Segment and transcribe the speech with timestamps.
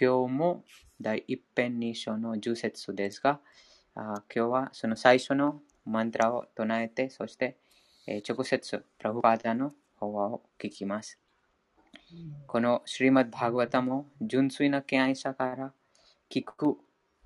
[0.00, 0.64] 今日も
[0.98, 3.38] 第一編二章の10節ですが、
[3.94, 7.58] あ今日はその最初のマントラを唱えて、そして、
[8.06, 11.18] え、直接プラブパーダの法話を聞きます。
[12.46, 15.74] このシリマッバーガタも純粋な敬愛者から
[16.30, 16.78] 聞く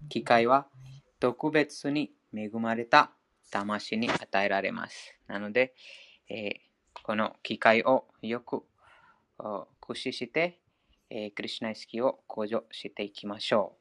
[0.08, 0.66] 機会は
[1.20, 3.12] 特別に恵まれた
[3.52, 5.14] 魂に与えられます。
[5.28, 5.74] なので、
[6.28, 6.54] え、
[7.04, 8.64] この機会をよく
[9.80, 10.58] 駆使して、
[11.09, 13.75] えー、クリュナ意識を向上していきましょ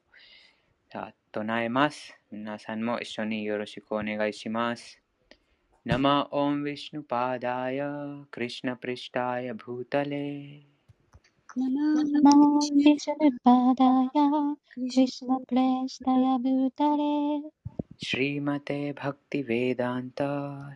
[0.88, 0.92] う。
[0.92, 2.19] さあ、唱えます。
[2.30, 5.01] 皆さんも一緒によろしくお願いします。
[5.87, 7.78] नम ॐ विष्णुपादाय
[8.33, 10.24] कृष्णपृष्ठाय भूतले
[11.59, 14.19] नमो विष्णुपादाय
[14.74, 17.48] कृष्णप्रेष्ठाय भूतले
[18.05, 20.23] श्रीमते भक्तिवेदान्त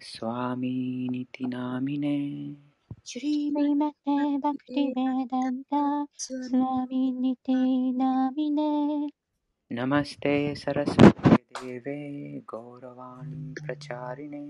[0.02, 2.19] स्वामीनिति नामिने
[3.08, 5.76] श्रीमते भक्तिवेदान्त
[6.22, 7.54] स्वामीनिति
[7.98, 8.72] नामिने
[9.72, 11.96] नमस्ते सरस्वती देवे
[12.49, 14.44] गौरवाणी प्रचारिणे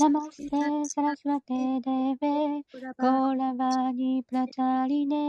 [0.00, 0.64] नमस्ते
[0.94, 2.34] सरस्वते देवे
[3.02, 5.24] गौरवाणी प्रचारिणे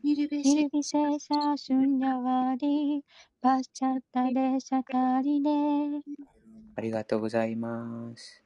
[0.05, 1.27] निर्विशेष
[1.63, 3.01] शून्यवादी
[3.43, 4.51] पाश्चात्यदेशतारिणे
[6.75, 8.43] ありがとうございます。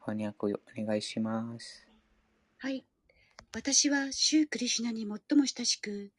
[0.00, 1.86] 翻訳をお願いします。
[2.58, 2.84] はい。
[3.54, 6.10] 私は、シュークリシュナに最も親しく、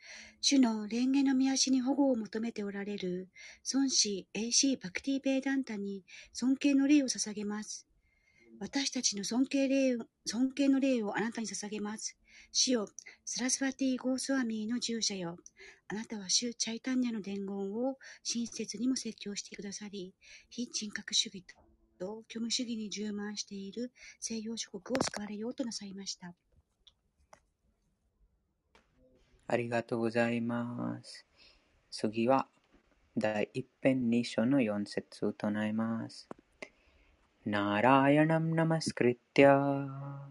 [0.41, 3.29] 主の蓮華の見足に保護を求めておられる、
[3.73, 7.87] 孫子 AC バクティ・ベーダンタに尊敬の礼を捧げます。
[8.59, 12.15] 私たちの尊敬礼尊敬の礼をあなたに捧げます。
[12.52, 12.88] 主よ、
[13.24, 15.36] スラスワティ・ゴースワミーの従者よ。
[15.88, 20.14] あなたは主チャイタンニャの伝言を親切にも説教してくださり、
[20.48, 21.44] 非人格主義
[21.98, 26.34] と虚無主義に充満している西洋諸国を救われようとなさいました。
[29.46, 31.26] ありがとうございます。
[31.90, 32.46] 次は
[33.16, 36.28] 第一編二章の四節を唱えます。
[37.44, 40.30] ナーラヤナムナマスクリティアナラヤナムナマスクリティ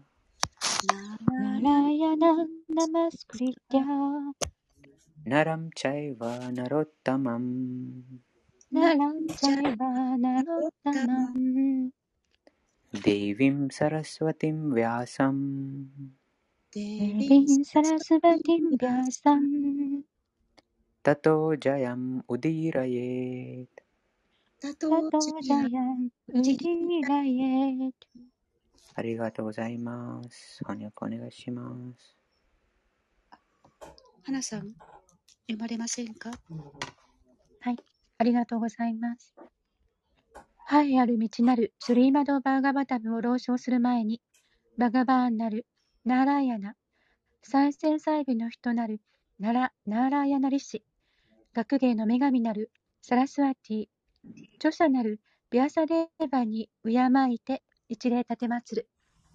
[0.84, 2.46] नारायणं
[2.78, 3.78] नमस्कृत्य
[5.28, 6.24] नरं चैव
[6.58, 7.50] नरोत्तमम्।
[8.74, 9.82] नरं चैव
[10.24, 11.90] नरोत्तमम्।
[13.04, 15.42] देवीं सरस्वतीं व्यासम्।
[16.76, 20.02] देवीं सरस्वतीं व्यासम्।
[21.04, 23.80] ततो जयम् उदीरयेत्।
[28.94, 30.58] ありがとうございます。
[30.64, 32.16] 翻訳お願いします。
[34.22, 34.60] 花さん、
[35.48, 36.30] 読まれませんか？
[37.60, 37.76] はい。
[38.18, 39.34] ありがとうございます。
[40.70, 44.20] 栄えある道なるシュリーマド・バーガバタムを朗唱する前に、
[44.76, 45.66] バガバーンなる
[46.04, 46.74] ナーラーヤナ、
[47.42, 49.00] 再生細部の人なる
[49.38, 50.84] ナラ・ナーラーヤナリシ、
[51.54, 52.70] 学芸の女神なる
[53.02, 53.86] サラスワティ、
[54.56, 55.20] 著者なる
[55.50, 56.92] ビアサデーバに敬
[57.32, 58.88] いて一礼立て祭る。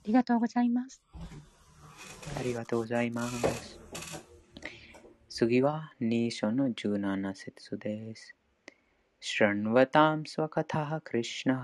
[0.06, 1.04] ありがとうございます。
[2.40, 3.78] ありがとうございます。
[5.28, 8.34] 次は2章の17節です。
[9.20, 11.64] शृण्वतां स्वकथः कृष्णः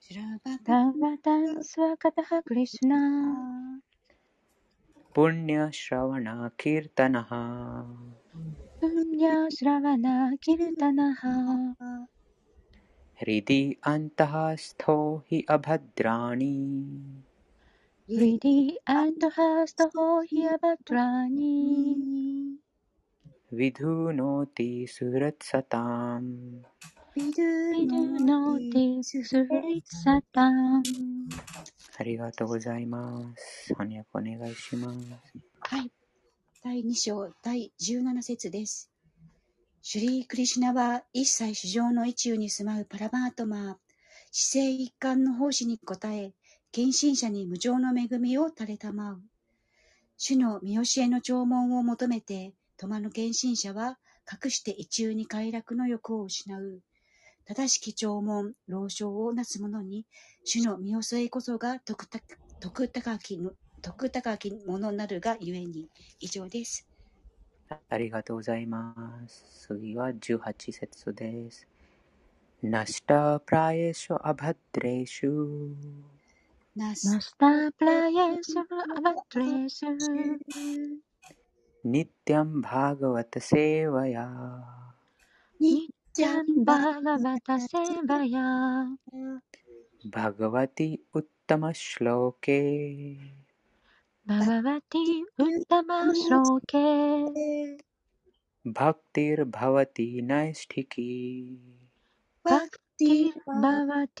[0.00, 3.80] शृण्वतां स्वकथः कृष्णः
[5.14, 7.30] पुण्यश्रवणकीर्तनः
[8.80, 11.22] पुण्यश्रवणकीर्तनः
[13.21, 14.97] हृदि अन्तः स्थो
[15.31, 16.55] हि अभद्राणि
[18.09, 21.55] हृदि अन्तः स्थो हि अभद्राणि
[23.53, 26.31] विधुनोति सुहृत्सताम्
[27.17, 30.83] विधुनोति सुहृत्सताम्
[31.99, 33.73] ありがとうございます。
[33.73, 34.97] 翻訳お願いします。
[35.61, 35.91] はい。
[36.63, 38.90] 第2章第17節です。
[39.84, 43.76] シュリー・クリシナは一切主上の意中に住まうパラマートマー、
[44.30, 46.32] 死生一貫の奉仕に応え、
[46.70, 49.22] 献身者に無常の恵みを垂れたまう。
[50.16, 53.98] 主の見教えの弔問を求めて、トマの献身者は、
[54.32, 56.80] 隠して意中に快楽の欲を失う。
[57.44, 60.06] 正しき弔問、老少をなす者に、
[60.44, 63.50] 主の見教えこそが徳高きの、
[63.82, 65.88] 徳高きものなるがゆえに。
[66.20, 66.91] 以上です。
[67.88, 68.94] ありがとうございま
[69.28, 69.66] す。
[69.68, 71.66] 次は18節です。
[72.62, 75.74] ナシタプラエショアバトレシュ。
[76.76, 78.60] ナシタプラエショ
[78.96, 79.98] アバトレシュ。
[81.84, 84.30] ニティアンバーガワタセワヤ。
[85.58, 87.76] ニティアンバーガワタセ
[88.06, 88.86] ワヤ。
[90.04, 93.41] バガワティウッタマシロケ。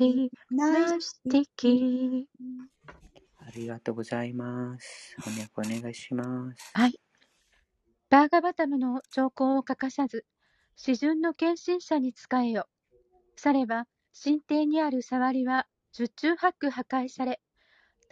[0.04, 2.28] ィナスティキ
[3.38, 5.14] ありがとうございます。
[5.22, 6.72] 翻訳お願いします。
[6.74, 6.98] はい。
[8.10, 10.26] バーガバタムの兆候を欠かさず、
[10.74, 12.66] 詩順の献身者に仕えよ。
[13.36, 13.86] されば、
[14.20, 17.40] 神帝にある触りは十中八九破壊され、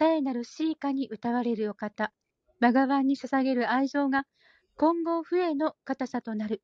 [0.01, 2.11] 絶えなるシーカに歌われるお方、
[2.59, 4.25] バガバンに捧げる愛情が、
[4.75, 6.63] 今後不栄の固さとなる。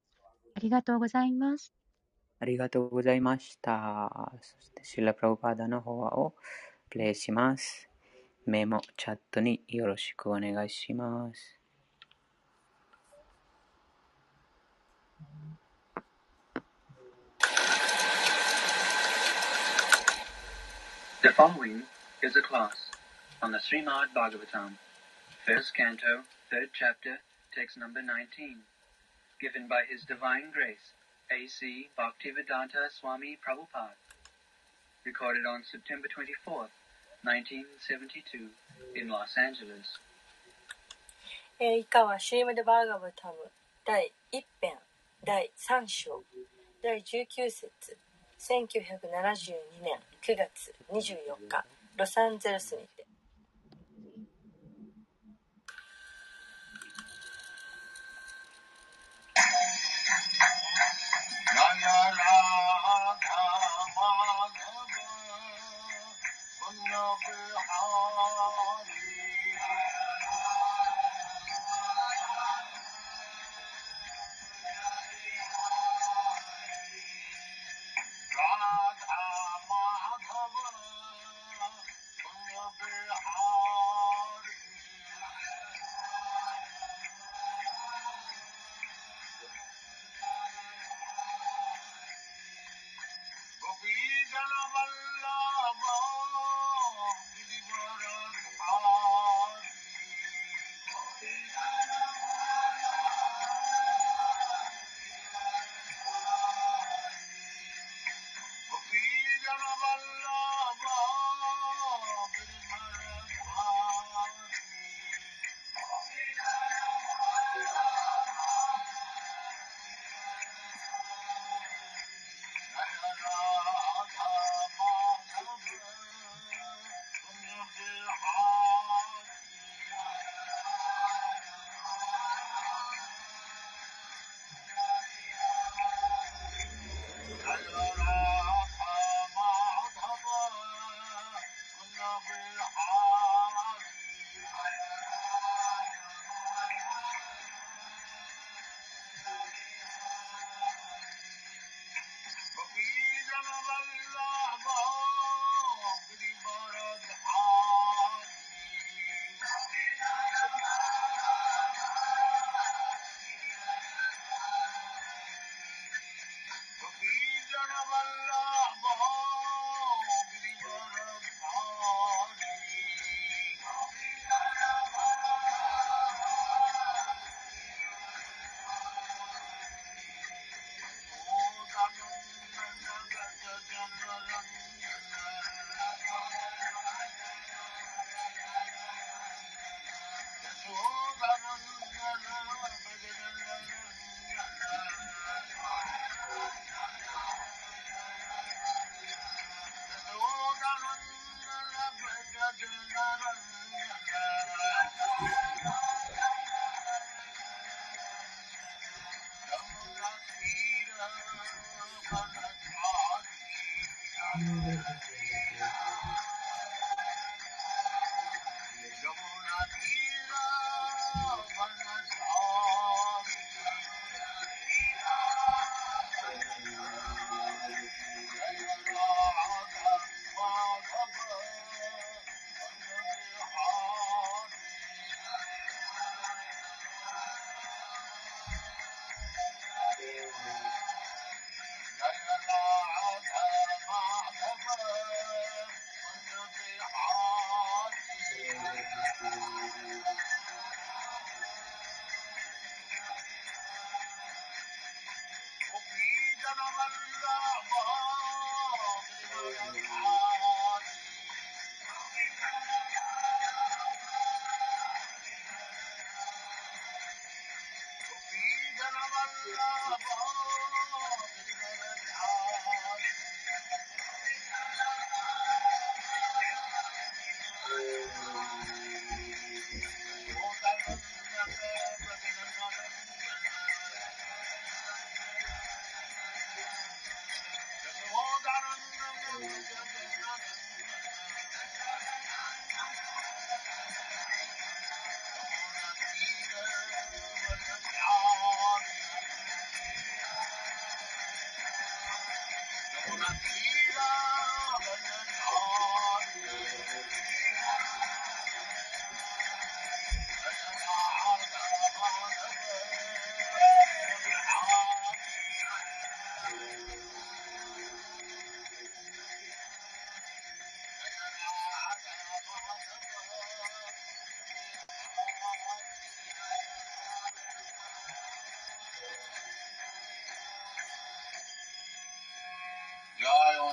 [0.56, 1.72] ありがとうございます。
[2.40, 4.32] ありがとうございました。
[4.42, 6.34] そして、シラ・プラブパーダの方を
[6.90, 7.88] プレイします。
[8.48, 11.60] メモ、チャットによろしくお願いします。
[21.22, 21.84] The following
[22.24, 22.97] is a class
[23.40, 24.74] On the Srimad Bhagavatam,
[25.46, 27.20] first canto, third chapter,
[27.54, 28.58] text number 19.
[29.40, 30.94] Given by His Divine Grace,
[31.30, 31.90] A.C.
[31.96, 33.94] Bhaktivedanta Swami Prabhupada.
[35.06, 36.74] Recorded on September 24th,
[37.22, 38.50] 1972,
[38.96, 40.00] in Los Angeles.
[67.30, 69.07] 你好。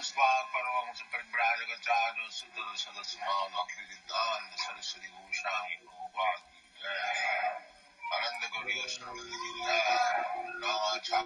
[0.00, 5.78] spavano sempre il braccio cacciato, sotto la sala sonora, accreditando, sale su di Cusciani,
[6.10, 7.62] guardi, eh,
[8.08, 9.30] parlando con io, sono di
[9.64, 11.24] là, no, ciao,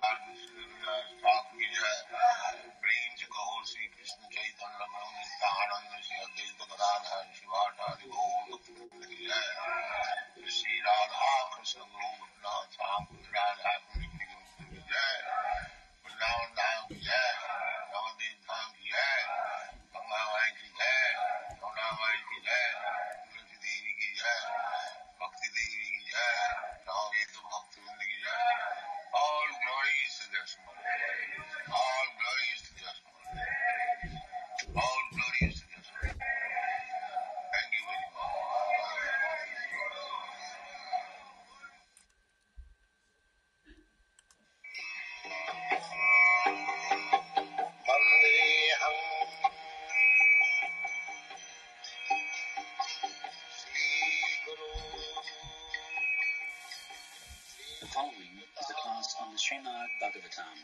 [60.38, 60.62] Psalm,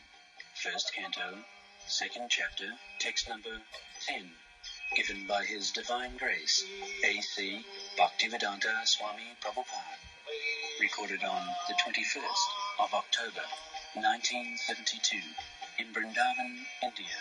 [0.54, 1.42] first canto,
[1.88, 3.58] second chapter, text number
[4.06, 4.30] 10,
[4.94, 6.64] given by His Divine Grace,
[7.02, 7.66] A.C.
[7.98, 9.98] Bhaktivedanta Swami Prabhupada,
[10.80, 12.46] recorded on the 21st
[12.78, 13.42] of October,
[13.94, 15.18] 1972,
[15.80, 17.18] in Brindavan, India.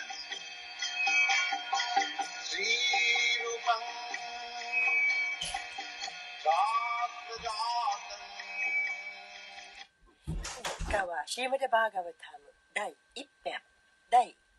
[11.26, 11.58] Shiva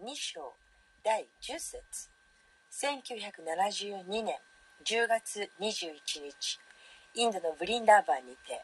[0.05, 0.53] 2章
[1.01, 1.09] 第
[1.41, 1.81] 10節。
[2.69, 4.37] 1972年
[4.85, 6.59] 10月21日
[7.15, 8.63] インドのブリンダーバーにて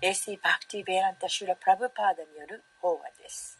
[0.00, 3.58] レシー・バクティ・ベランタ・シュラ・プラブパーダによる法話です。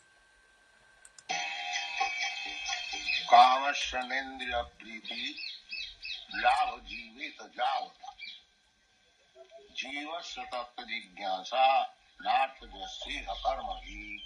[3.28, 5.36] カマシャネンディア・プリティ
[6.40, 7.44] ラブ・ジーィ・ジャタ
[9.76, 10.08] ジー・
[10.48, 11.60] タッ・ギャンサ
[12.24, 14.24] ナト・ジャス・ハ・カルマギー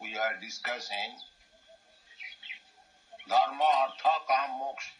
[0.00, 1.10] we are discussing
[3.28, 4.92] dharma, artha, kam, moksha.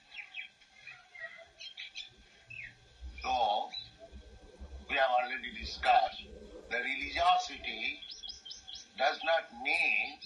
[3.22, 3.68] So,
[4.88, 6.22] we have already discussed
[6.70, 8.00] the religiosity
[8.98, 10.18] does not mean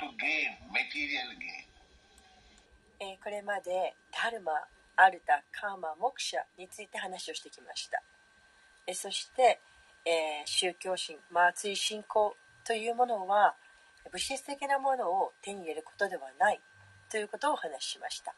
[0.00, 1.64] to gain material gain.
[2.98, 4.52] えーこれまでダルマ、
[4.96, 8.02] アルタ、カーマ、モクシャについて話をしてきました。
[8.86, 9.60] えーそして、
[10.06, 12.34] えー宗教心、まあ、熱い信仰
[12.66, 13.54] というものは
[14.10, 16.60] 物質的なものを手に入れることではない
[17.10, 18.34] ということを話しました。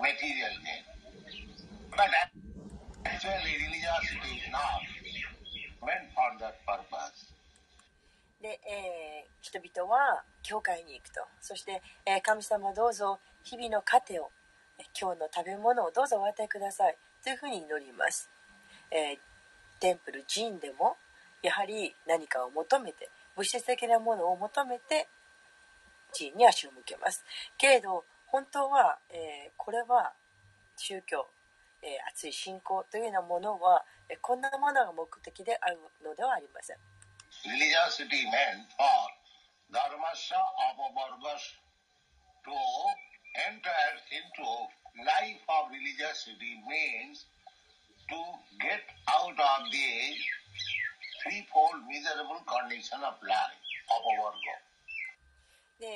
[0.00, 0.84] Material gain.
[1.90, 2.10] But
[3.04, 4.82] actually religiosity is not
[5.82, 7.32] meant for that purpose.
[8.40, 14.30] で、えー人々は教会に行くとそして、えー神様どうぞ日々の糧を
[15.00, 18.28] 今日の食べ物をどうぞお与えくださいというふうに祈ります、
[18.90, 19.18] えー
[19.80, 20.96] テンプル寺院でも
[21.42, 25.08] やはり何かを求めて物質的なものを求めて
[26.16, 27.22] 寺院に足を向けます
[27.58, 30.10] けれど本当は、え、これは
[30.74, 31.22] 宗教、
[31.86, 36.76] え、熱い信仰というようなものは、え、こんなものが目的であるのではありません。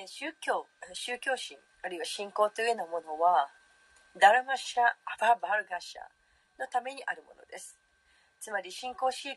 [0.07, 3.49] 宗教宗教心あるいは信仰というようなものは
[4.18, 6.02] ダルマシャ・アババルガシャ
[6.61, 7.78] のためにあるものです
[8.40, 9.28] つまり信仰し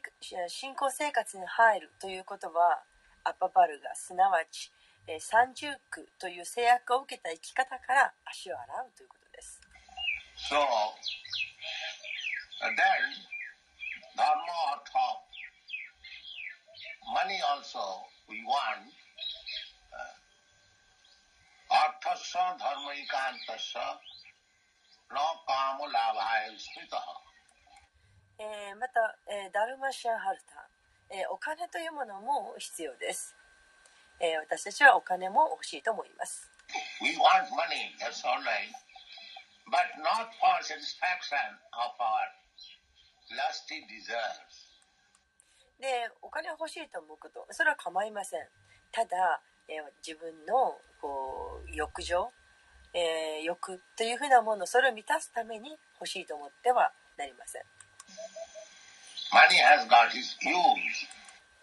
[0.47, 2.81] 信仰生活に入るということは
[3.23, 4.71] アババルガすなわち
[5.19, 9.59] 三重苦という制約を受けた生き方から足を洗うということです
[10.49, 10.65] So, then
[14.17, 15.05] dharma artha,
[17.13, 17.79] money also
[18.27, 18.89] we want.
[21.71, 23.51] अर्थ स धर्म एकांत
[25.11, 26.95] न काम लाभाय स्मृत
[28.39, 30.67] え、また、え、ダルマシャンハルタ、
[31.15, 33.35] え、お金というものも必要です、
[34.19, 36.49] え、私たちはお金も欲しいと思います。
[45.79, 48.47] でお金欲しいと思うことそれは構いません。
[48.91, 49.41] ただ
[50.05, 52.31] 自分のこう欲情、
[52.93, 57.61] え、欲というふうなものそれを満たすために欲しいと思ってはなりません。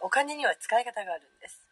[0.00, 1.68] お金には使い方があるんです。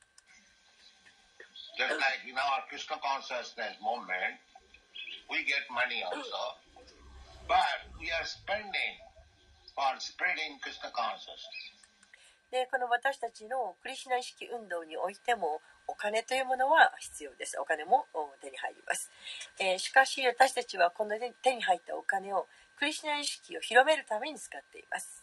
[12.50, 17.58] でこの私たちのクリシナ意識運動においてもお金というものは必要です。
[17.60, 18.06] お金も
[18.40, 19.10] 手に入ります、
[19.58, 22.46] え、しかし私たちはこの手に入ったお金を
[22.78, 25.22] クリスナ意識を広めるために使っています。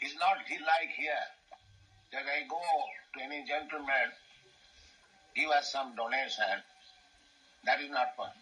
[0.00, 1.26] Is not like here.
[2.12, 2.56] That I go
[3.14, 4.08] to any gentleman,
[5.34, 6.62] give us some donation.
[7.66, 8.32] That is not fun.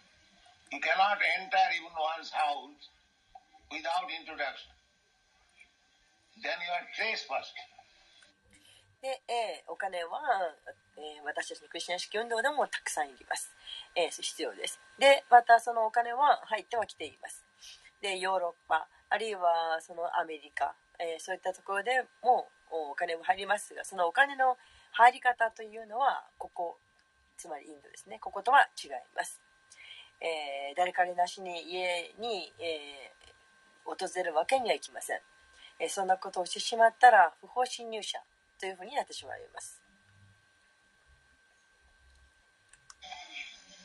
[0.71, 2.93] You cannot enter even one's house
[3.73, 4.71] without introduction.
[6.43, 7.57] Then you are trespassed.
[9.01, 10.19] で、えーお金は、
[10.99, 13.49] えー私たちのクリシュナ意識運動でもたくさんいります、
[13.95, 17.45] えー必要ですでまたそのお金は入ってはきています
[18.03, 24.57] でヨーロッパあるいはそのアメリカ、えーそういったところでもおお金も入りますがそのお金の
[24.93, 26.79] 入り方というのはここ
[27.37, 29.41] つまりインドですねこことは違います、
[30.21, 33.29] えー誰彼なしに家に、えー
[33.89, 35.21] 訪れるわけにはいきません、
[35.81, 38.19] えーそんなことをしてしまったら不法侵入者
[38.61, 39.81] というふうになってしまいます。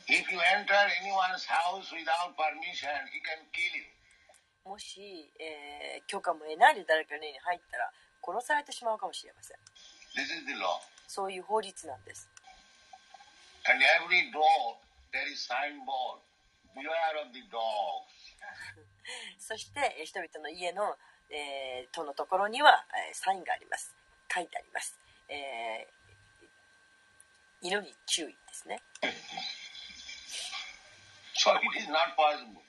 [0.06, 3.84] If you enter anyone's house without permission, he can kill you.
[4.64, 7.90] もし、えー許可も得ないで誰かの家に入ったら
[8.24, 9.56] 殺されてしまうかもしれません。
[11.06, 12.28] そういう法律なんです。
[19.38, 20.96] そして人々の家の、
[21.30, 23.94] えー、戸のところには、えー、サインがあります。
[24.32, 28.82] 書いてあります、えー、犬に注意ですね。
[31.36, 32.62] So it is not possible.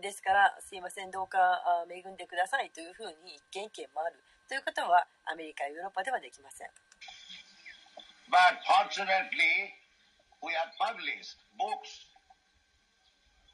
[0.00, 6.68] ですから、すいません、どうかあ恵んでくださいというふうに一軒一軒回るということはアメリカ、ヨーロッパではできません。
[8.28, 9.72] But fortunately,
[10.44, 12.12] we have published books,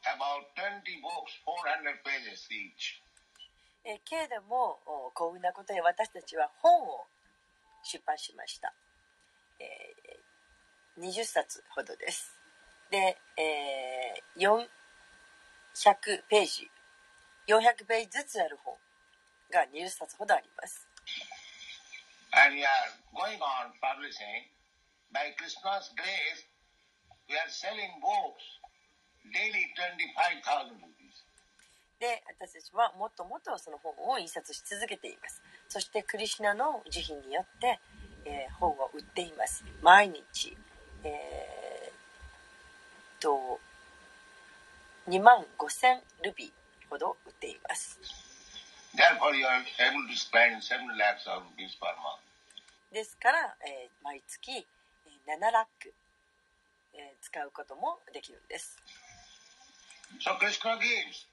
[0.03, 3.05] about 20 books, 400 pages each.
[3.85, 7.05] えーけれどもお幸運なことに私たちは本を
[7.83, 8.73] 出版しました、
[9.61, 10.25] えー
[10.97, 12.39] 20冊ほどです
[12.91, 14.41] で、えー
[15.75, 16.71] 400ページ。
[17.49, 18.75] 400ページずつある本
[19.53, 20.89] が20冊ほどあります。
[22.33, 22.67] And we are
[23.15, 24.51] going on publishing.
[25.13, 26.47] By Krishna's grace,
[27.29, 28.43] we are selling books
[29.31, 31.25] daily 25,000 rupees.
[32.01, 35.43] で私たちはもっともっとその本を印刷し続けています。
[35.69, 37.79] そしてクリシュナの慈悲によって、
[38.27, 39.65] えー本を売っています。
[39.83, 40.57] 毎日。
[41.05, 43.61] えー、と
[45.09, 46.53] 2万5000ルビー
[46.89, 47.99] ほど売っています
[48.95, 52.23] Therefore, you are able to spend 7 lakhs of rupees per month.
[52.95, 55.93] ですから、えー毎月えー7ラック、
[56.95, 58.79] えー使うこともできるんです
[60.23, 61.27] So Krishna gives.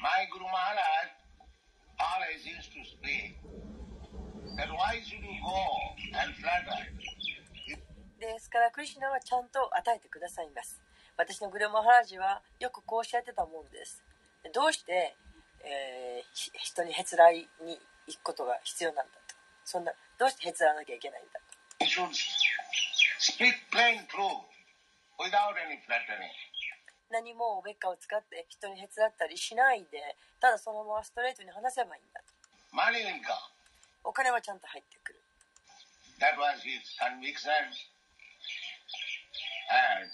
[0.00, 1.10] My Guru Maharaj
[1.98, 3.34] always used to speak
[4.56, 5.58] that why should you go
[6.22, 6.86] and flatter?
[8.20, 10.80] ですからクリシュナはちゃんと与えてくださいます
[11.20, 14.02] 私のグルマハラジはよくこうおっしゃってたものです
[14.54, 15.12] どうして、
[15.60, 17.76] えーひ人にへつらいに
[18.08, 21.40] 行くことが必要なんだとそんなどうしてへつらわなきゃいけないんだ
[21.76, 22.00] と.
[27.10, 30.00] 何もおべっかを使って人にへつらったりしないで
[30.40, 32.32] ただそのままストレートに話せばいいんだと.
[34.04, 35.20] お金はちゃんと入ってくる
[36.20, 37.52] That was his conviction.
[39.68, 40.08] And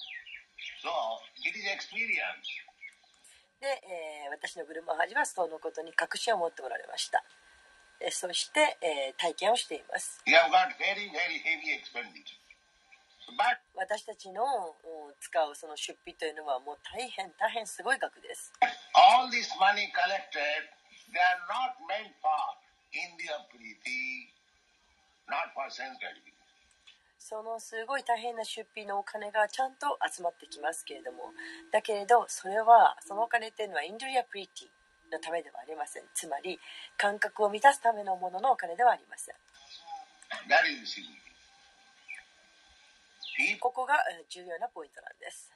[3.60, 3.82] で、
[4.30, 7.24] 私の車を始ハジはのことに確信を持っておられました。
[8.10, 8.78] そして、
[9.18, 10.22] 体験をしています。
[13.74, 14.44] 私たちの
[15.18, 18.52] 使うその出費というのはもう大変大変すごい額です。
[27.18, 31.32] そのすごい大変な出費のお金がちゃんと集まってきますけれども。
[31.72, 36.04] だけれどそれはそのお金っていうのはインドリアプリティのためではありません。
[36.14, 36.58] つまり
[36.96, 39.34] 感覚を満たすためのもののお金ではありません。
[43.60, 45.50] ここがえー重要なポイントなんです.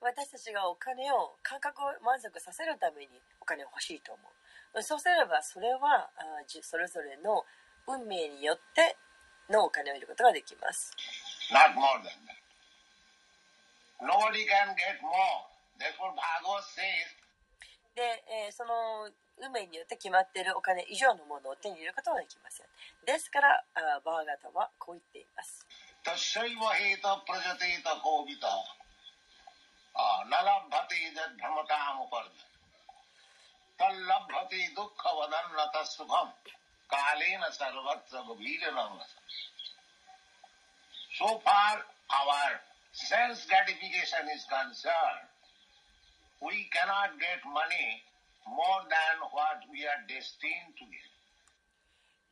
[0.00, 4.22] 私たちがお金を感覚を満足させるためにお金欲しいと思
[4.80, 6.08] うそうすればそれは
[6.64, 7.44] それぞれの
[7.86, 8.96] 運命によって
[9.52, 10.96] のお金を得ることができます
[11.52, 12.40] Not more than that.
[14.00, 15.44] Nobody can get more.
[15.76, 17.12] Therefore, Bhagavad says,
[17.94, 18.02] で、
[18.48, 19.06] えー、その
[19.38, 22.66] 運命によって決まっているお金以上のものを手に入れることはできません。
[23.06, 25.66] ですから、あバーガータはこう言っています。
[26.04, 26.10] ナ
[30.42, 32.53] ラバティジ・ブラマタムパル。
[33.79, 36.29] तल्लभते दुःखवदन्नत सुखम
[36.93, 38.77] कालेन सर्वत्र गभीरेण
[41.19, 41.73] So far
[42.17, 42.43] our
[42.93, 45.27] sense gratification is concerned,
[46.41, 48.03] we cannot get money
[48.47, 51.09] more than what we are destined to get.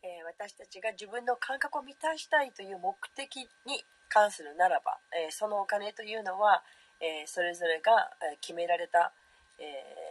[0.04, 6.64] えー私たちが自分の感覚を満たしたいという目的に関するならば、えーそのお金というのは、
[7.02, 9.12] えーそれぞれがえー決められた、
[9.60, 9.64] え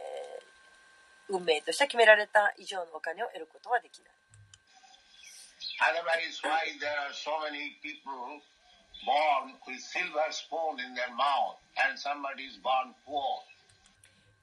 [1.28, 4.12] 運命として決められた以上のお金を得ることはできない。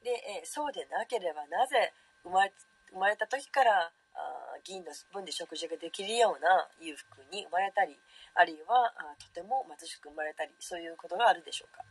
[0.03, 0.11] で、
[0.41, 2.51] え、そうでなければなぜ生ま,れ
[2.91, 7.97] 生まれた時からあ銀の分で食事ができるような裕福に生まれたり
[8.35, 11.83] あるいはあとても貧しく生まれたりそういうことがあるでしょうか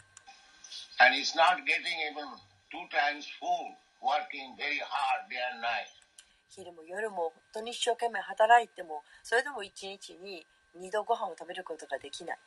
[1.00, 2.26] ？And he's not getting even
[2.68, 3.76] two times food.
[6.48, 12.38] 昼も夜も本当に一生懸命働いてもそれでも一日に二度ご飯を食べることができない。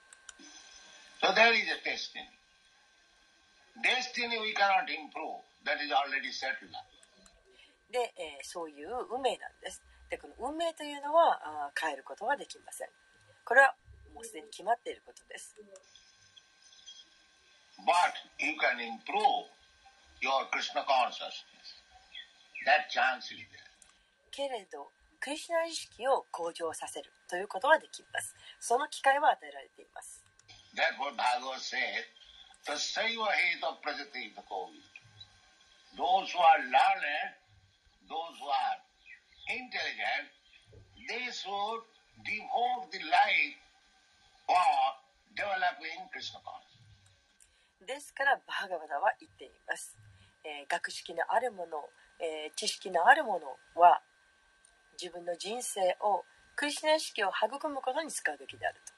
[7.92, 9.82] で、えー、そういう運命なんです。
[10.10, 12.90] で、この運命というのはあ変えることはできません。
[13.46, 13.76] これは
[14.14, 15.56] もうすでに決まっていることです。
[17.80, 19.61] But you can improve.
[20.22, 21.34] your crystal concert
[24.30, 28.36] けれど、クリスナ意識を向上させるということはできます。
[28.60, 30.24] その機会は与えられています。
[47.82, 49.98] ですから、バーガーバダは言っています。
[50.44, 54.02] えー、学識のあるもの、えー、知識のあるものは
[55.00, 56.26] 自分の人生を
[56.56, 58.94] クリスナ意識を育むことに使うべきであると。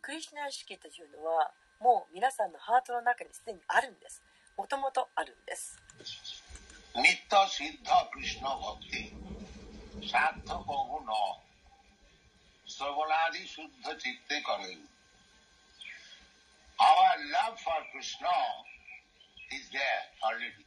[0.00, 4.22] クリスナ意識というのはもう皆さんのハートの中にすでにあるんです。
[4.56, 5.78] もともとあるんです。
[6.94, 11.51] ニッタ・シッダ・クリスナ・バッティ、シッタ・ゴグ・ノー。
[12.82, 14.74] Sarvanadi Shuddha Chitte Kare
[16.82, 18.34] Our love for Krishna
[19.54, 20.66] is there already.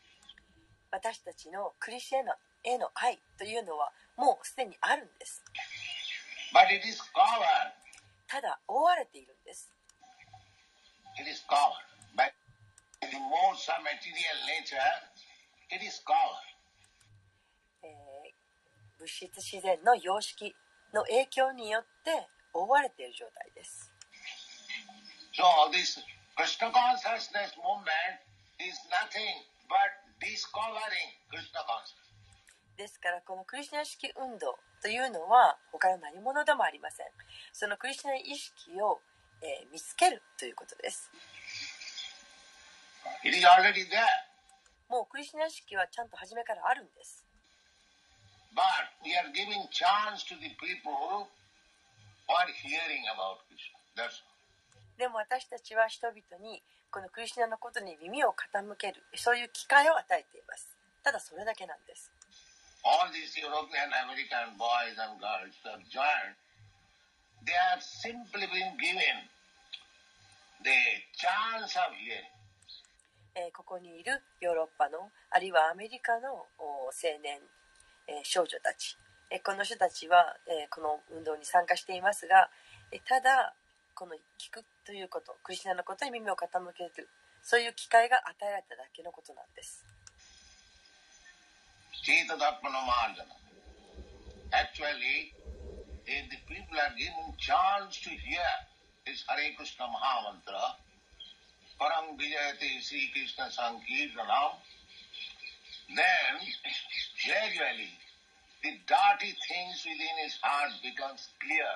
[0.91, 5.43] 私たちのクリシュナへの愛というのはもうすでにあるんです
[6.54, 7.75] But it is covered.
[8.28, 9.69] ただ覆われているんです
[11.19, 11.84] It is covered.
[12.15, 12.32] By
[13.01, 14.80] the modes of material nature,
[15.67, 16.56] it is covered.
[17.84, 18.36] えー
[18.97, 20.56] 物質自然の様式
[20.96, 23.92] の影響によって覆われている状態です。
[32.80, 32.98] です。
[33.00, 37.08] からこのクリスナ意識運動というのは他の何者でもありません。
[37.52, 39.02] そのクリスナ意識を、
[39.44, 41.12] え、見つけるということです。
[44.88, 47.25] もうクリスナ意識はちゃんと初めからあるんです。
[48.56, 53.78] But we are giving chance to the people who are hearing about Krishna.
[53.96, 54.36] That's all.
[54.98, 60.72] でも私たちは人々にこのクリスナのことに耳を傾けるそういう機会を与えています。
[61.04, 62.10] ただそれだけなんです。
[62.86, 66.39] All these European American boys and girls who have joined,
[67.44, 69.28] they have simply been given
[70.63, 70.72] the
[71.20, 72.24] chance of hearing.
[73.36, 77.41] えーここにいるヨーロッパのあるいはアメリカのお青年、
[78.08, 78.98] えー、少女たち、
[79.32, 82.50] えー、この人たちは、えー、この運動に参加していますが、
[82.91, 83.54] えー、ただ
[83.94, 87.10] この聞くということクリスナのことに耳を傾ける
[87.41, 89.86] そういう機会が与えられただけのことなんです。
[101.78, 102.26] Param で
[105.89, 106.34] then
[107.26, 107.93] gradually
[108.63, 111.71] the dirty things within his heart becomes clear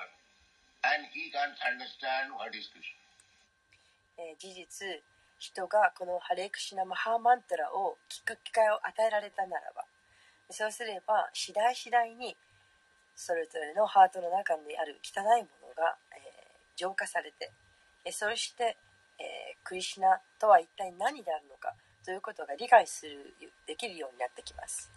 [0.89, 2.98] and he can understand what is Krishna.
[4.38, 4.86] 事実
[5.39, 9.86] 人がこのハレクシナマハーマントラを聞く機会を与えられたならば
[10.52, 12.36] そうすれば次第次第に
[13.15, 16.39] それぞれのハートの中にある汚いものが、えー
[16.80, 17.52] 浄化されて
[18.06, 18.78] えそして、
[19.19, 23.36] えークリシナとは一体何であるのかということが理解する
[23.68, 24.92] できるようになってきます。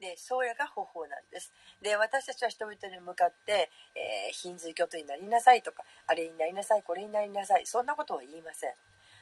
[0.00, 1.52] でそうやが方法なんです。
[1.80, 8.74] で私たちは人々に向かって、えー、ヒンズー教徒になりなさいとかあれになりなさいこれになりなさいそんなことは言いません。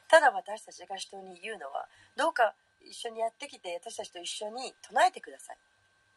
[0.09, 5.57] ただ私たちが人に言うのはどうか一緒にやってきて私たちと一緒に唱えてください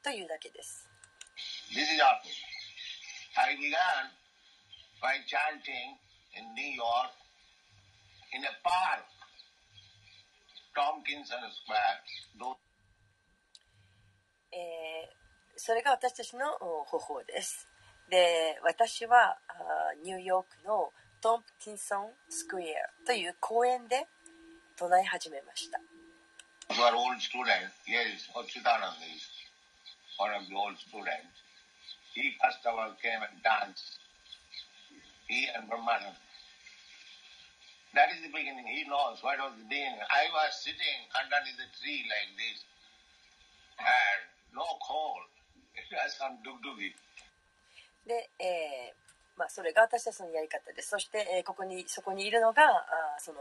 [0.02, 0.88] というだけです
[1.72, 2.16] This is our.
[3.36, 4.08] I began
[5.02, 5.98] by chanting
[6.32, 7.12] in New York
[8.32, 9.04] in a park,
[10.74, 12.56] Tompkinson Square.
[14.52, 15.16] えー
[15.58, 17.66] それが私たちのお方法です
[18.10, 19.38] で私は
[20.04, 24.06] ニューヨークのトンプキンソンスクエアという公園で
[24.76, 25.80] 唱え始めました
[26.70, 29.22] who are old students, here is Achyutananda is
[30.18, 31.36] one of the old students.
[32.14, 34.00] He first of all came and danced.
[35.28, 36.16] He and Brahmananda.
[37.94, 38.66] That is the beginning.
[38.66, 40.00] He knows what was the beginning.
[40.10, 42.60] I was sitting underneath the tree like this.
[43.80, 44.20] And
[44.52, 45.28] no cold.
[45.76, 46.92] It was some dugdugi.
[48.06, 53.38] で、えーまあ、それが私たちのやり方ですそして、えーここにそこにいるのがあその、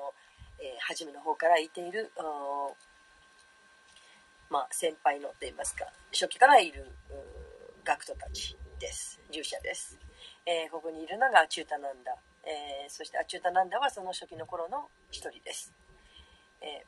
[0.59, 2.11] えー初めの方からいている、
[4.55, 6.87] まあ、先輩のといいますか初期からいる
[7.83, 9.19] 学徒たちです。
[9.29, 9.99] 従者です、
[10.45, 12.15] えーここにいるのがアチュータナンダ、
[12.47, 15.73] えーそしてアチュータナンダはその初期の頃の一人です、
[16.61, 16.87] え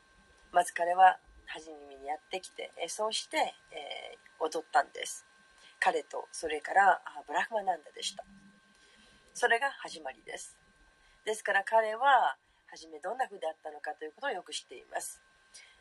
[0.50, 5.26] まず彼は初めにやってきて、えーそうして、えー踊ったんです。
[5.78, 8.24] 彼とそれからブラフマナンダでした。
[9.34, 10.56] それが始まりです。
[11.26, 12.38] ですから彼は
[12.70, 15.20] 初めどんな風であったのかということをよく知っています。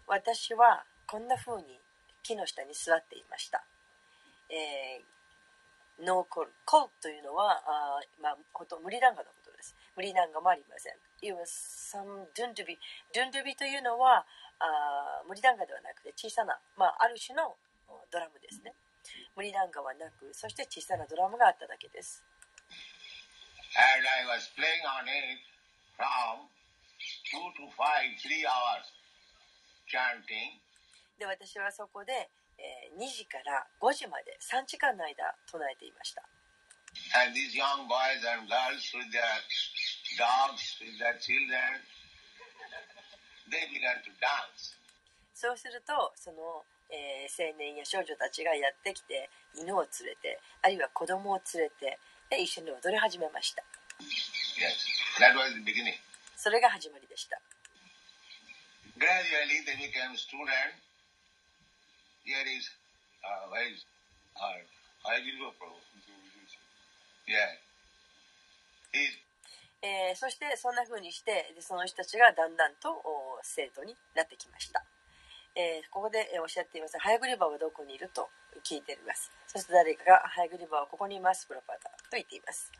[0.07, 1.79] 私はこんな風に
[2.21, 3.63] 木の下に座っていました、
[4.49, 5.17] えー
[5.97, 9.73] ノーコルコルというのはあ、まあ、こと無理談語のことです。
[9.95, 10.97] 無理談語もありません。
[11.25, 12.77] It was some ドゥンドゥビ
[13.09, 14.21] ドゥンドゥビというのは
[14.61, 17.57] あ無理談語ではなくて小さな、まあ、ある種の
[18.13, 18.77] ドラムですね。
[19.33, 22.21] 無理談語はなくそして小さなドラムがあっただけです。
[23.73, 25.41] And I was playing on it
[25.97, 26.45] from
[27.33, 27.73] 2 to 5,
[28.21, 28.85] 3 hours
[29.89, 30.66] chanting.
[31.17, 32.29] で私はそこで、
[32.61, 36.21] えー、2時から5時まで3時間の間唱えていました。
[45.33, 51.97] そうするとその、えー、青年や少女たちがやってきて犬を連れてあるいは子供を連れて
[52.29, 53.63] で一緒に踊り始めました。
[56.35, 57.41] それが始まりでした。
[58.97, 59.77] Gradually they.
[62.27, 62.67] Here is,
[63.23, 63.87] uh, where is,
[64.35, 64.59] uh,
[65.07, 65.79] Ayurveda Prabhu.
[67.23, 67.55] Yeah.
[69.83, 74.81] えーそしてそんな風にしてでその人たちがだんだんとお生徒になってきました、
[75.55, 78.27] えーここでえーおっしゃっていますハヤグリバーはどこにいると
[78.65, 82.71] 聞いていますそして誰かがハヤグリバーはここにいますプロパダと言っています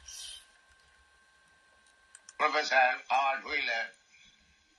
[2.39, 3.85] Professor Howard Wheeler,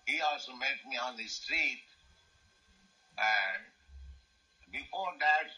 [0.06, 1.82] he also met me on the street.
[3.18, 3.66] And
[4.70, 5.48] before that,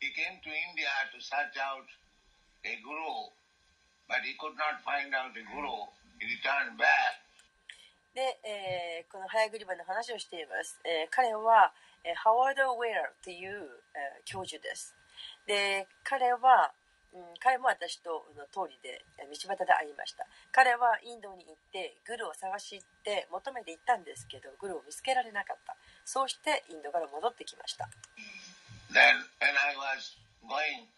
[0.00, 1.86] he came to India to search out
[2.64, 3.28] a guru,
[4.08, 5.88] but he could not find out a guru.
[6.18, 7.20] He returned back.
[8.14, 14.94] で、えーこのハヤグリバの話をしています、えー彼は、えーハワード・ウェアという、えー教授です。
[15.46, 16.72] で彼は、
[17.14, 20.26] うん、彼も私との通りで道端で会いました。
[20.50, 25.76] 彼はインドに行ってグルを探して求めて行ったんですけどグルを見つけられなかった。
[26.04, 27.88] そうしてインドから戻ってきました。
[28.90, 30.90] Then, when I was going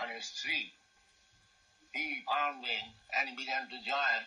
[0.00, 0.72] on a street,
[1.92, 2.72] he found me
[3.20, 4.24] and began to join.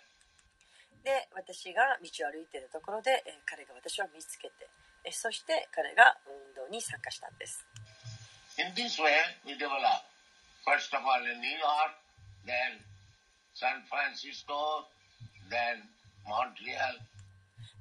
[1.04, 4.70] で私が道を歩いているところで、え、彼が私を見つけて、
[5.04, 7.66] え、そして彼が運動に参加したんです。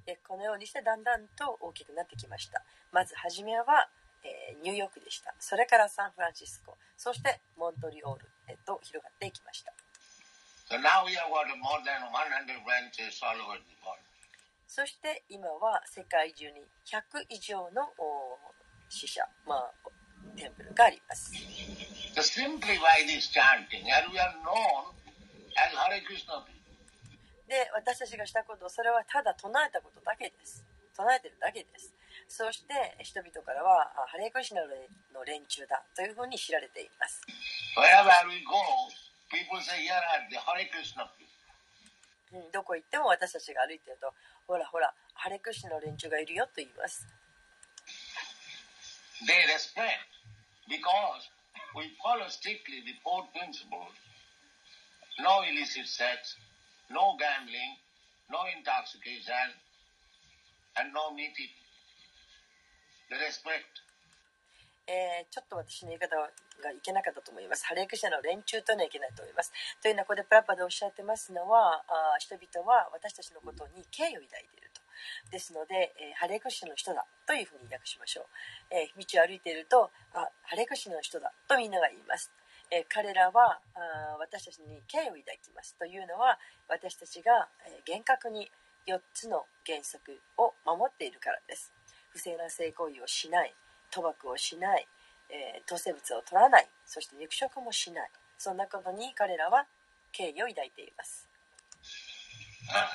[0.04, 2.64] でこのようにしてだんだんと大きくなってきました。
[2.90, 3.88] まず初めは
[4.24, 5.35] えーニューヨークでした。
[5.40, 6.76] それからサンフランシスコ。
[6.96, 9.72] そしてモントリオールへと広がっていきました。
[10.70, 13.98] So now we have got more than 100 branches all over the world.
[14.68, 18.38] そして今は世界中に100以上のお
[18.88, 19.72] 死者、まあ、
[20.37, 21.32] テンプルがあります。
[22.16, 24.94] Simply by this chanting, and we are known
[25.58, 26.62] as Hare Krishna people.
[27.48, 30.64] で私たちがしたことそれはただ唱えたことだけです。
[30.96, 31.92] 唱えてるだけです
[32.28, 37.20] そして人々からはハレクシナの連中だというふうに知られています。
[42.52, 44.12] どこ行っても私たちが歩いてると、
[44.46, 47.06] ほらほら、ハレクシの連中がいるよと言います。
[60.74, 61.62] And no meat eating.
[64.87, 66.27] えーちょっと私の言い方が
[66.72, 67.64] いけなかったと思います。
[67.66, 69.53] ハレクシャの連中というのはいけないと思います。
[69.81, 74.83] というのは、ここでプラッパでおっしゃってますのは、あ人々は私たちのことに敬意を抱いていると。
[75.31, 78.27] ですので、えーハレクシャの人だというふうに訳しましょう。
[78.75, 82.31] えー道を歩いていると、あ、ハレクシャの人だとみんなが言います。
[82.72, 88.51] え彼らはあ私たちに敬意を抱きますというのは私たちが、え厳格に
[88.87, 91.70] 4つの原則を守っているからです
[92.12, 93.55] 不正な性行為をしない
[93.90, 94.87] 賭博をしない、
[95.31, 99.66] えー、統制物を取らないそして肉食もしないそんなことに彼らは
[100.12, 101.29] 敬意を抱いています
[102.62, 102.87] Uh?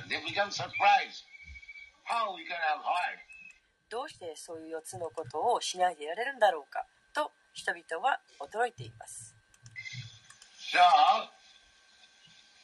[3.89, 9.35] どうしてそういう4つのことをしないでいられるんだろうかと人々は驚いています
[10.67, 10.79] So,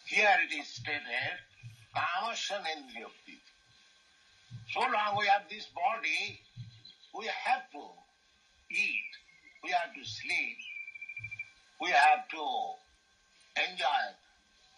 [0.05, 1.39] here it is stated.
[4.73, 6.41] So long we have this body,
[7.13, 7.83] we have to
[8.73, 9.11] eat,
[9.61, 10.57] we have to sleep,
[11.79, 12.43] we have to
[13.53, 14.01] enjoy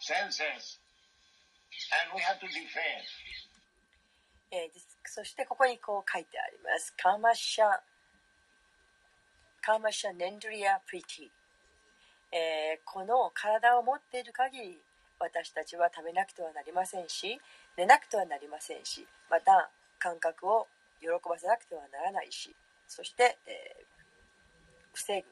[0.03, 0.83] senses,
[1.95, 3.07] and we have to defend.
[4.51, 6.93] えーそしてここにこう書いてあります。
[7.01, 7.65] カーマシャ、
[9.61, 11.29] カーマシャ・ネンドリア・プリティ。
[12.33, 14.77] えーこの体を持っている限り、
[15.19, 17.39] 私たちは食べなくてはなりませんし、
[17.77, 19.71] 寝なくてはなりませんし、また
[20.05, 20.69] 感覚を
[21.01, 22.53] 喜ばせなくてはならないし、
[22.85, 23.95] そして、えー
[24.95, 25.27] 防ぐ、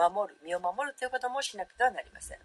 [0.00, 2.38] 守る、身を守るということもしなくてはなりません。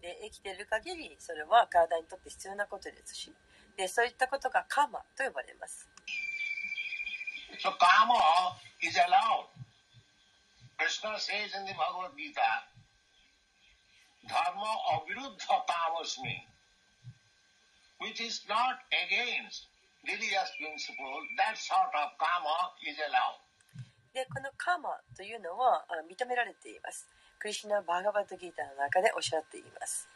[0.00, 3.34] で生きている限りそれは体にとって必要なことですし
[3.76, 5.90] でそういったことがカーマと呼ばれます。
[7.60, 7.70] So
[14.28, 16.42] dharma aviruddha powers mean,
[18.00, 18.20] which
[22.18, 22.54] karma
[24.32, 27.06] このカーマというのは認められています。
[27.38, 30.08] クリシナ・バーガバッド・ギーターの中でおっしゃっています。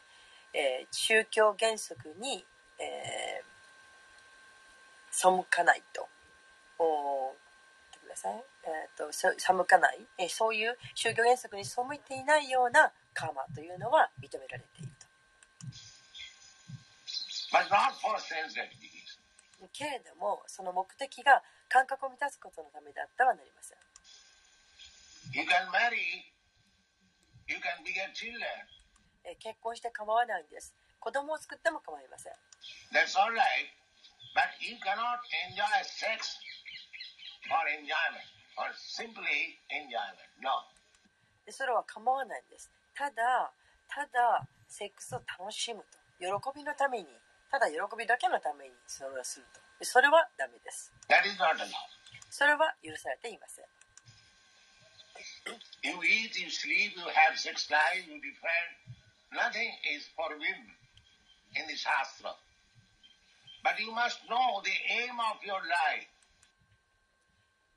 [0.53, 2.43] えー、宗教原則に、
[2.79, 3.43] えー、
[5.11, 6.07] 背かないと。
[6.79, 7.35] おっ
[8.63, 9.35] えー、と背
[9.65, 10.27] かない、え。
[10.27, 12.91] そういう宗教原則に背いていないような
[13.21, 15.05] カーマというのは認められていると.
[19.71, 23.77] けれどもその目的が感覚を満たすことのためであってはなりません
[25.37, 26.25] You can marry,
[27.45, 28.41] you can beget children.
[29.23, 32.33] えー結婚して構わないんです子供を作っても構いません
[32.91, 33.69] That's all right.
[34.33, 36.41] But you cannot enjoy sex
[37.45, 38.25] for enjoyment
[38.57, 40.17] or simply enjoyment.
[40.41, 40.49] No.
[41.45, 43.51] でそれは構わないんですただ
[43.87, 47.07] ただセックスを楽しむと喜びのために
[47.49, 50.91] ただ喜びだけのためにそれをするとでそれはダメです.
[52.29, 53.65] それは許されていません
[55.83, 58.71] You eat, you sleep, you have sex life, you defend.
[59.33, 60.69] Nothing is forbidden
[61.57, 62.33] in the Shastra.
[63.63, 64.71] But you must know the
[65.03, 66.07] aim of your life.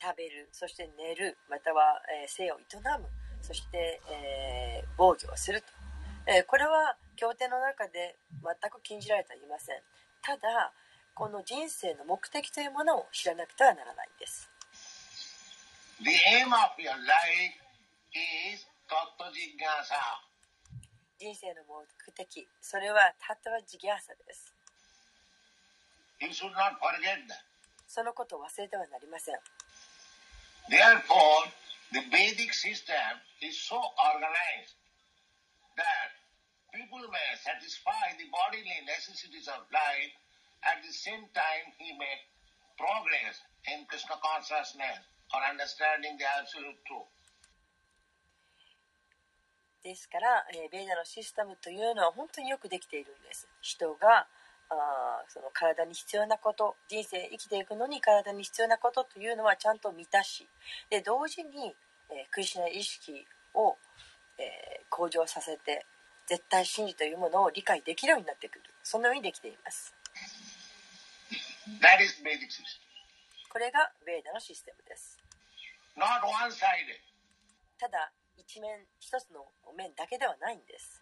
[0.00, 2.60] 食べるそして寝るまたは、えー性を営
[3.00, 3.08] む
[3.44, 5.66] そして、えー防御をすると、
[6.26, 9.82] えーこれは経典の中で全く禁じられてはいません。
[10.22, 10.72] ただ
[11.14, 14.48] この人生の目的というものを知らなくてはならないんです。
[16.02, 17.54] The aim of your life
[18.52, 19.94] is Tattva Jigyasa.
[21.18, 24.52] 人生の目的それはタトワジギャーサです.
[27.86, 29.36] そのことを忘れてはなりません。
[30.68, 31.52] Therefore,
[31.92, 34.78] the Vedic system is so organized
[35.76, 36.10] that
[36.72, 40.12] people may satisfy the bodily necessities of life
[40.64, 42.16] at the same time he may
[42.78, 47.10] progress in Krishna consciousness or understanding the absolute truth.
[49.84, 54.26] ですから、えーベーダのシステムというのは本当によくできているんです人が
[54.70, 60.48] あーその体に必要なこと人生生きていくのに体に必要なことというのはちゃんと満たし
[60.90, 61.74] で同時に、
[62.10, 63.76] えークリシュナ意識を、
[64.38, 65.84] えー向上させて
[66.28, 68.64] 絶対真理というものを理解できるようになってくる。
[68.84, 69.92] そのようにできています.
[73.52, 75.18] これがベーダのシステムです.
[77.78, 79.44] ただ一面一つの
[79.76, 81.00] 面だけではないんです。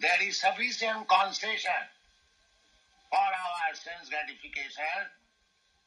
[0.00, 1.70] There is sufficient concession
[3.16, 5.00] for our sense gratification,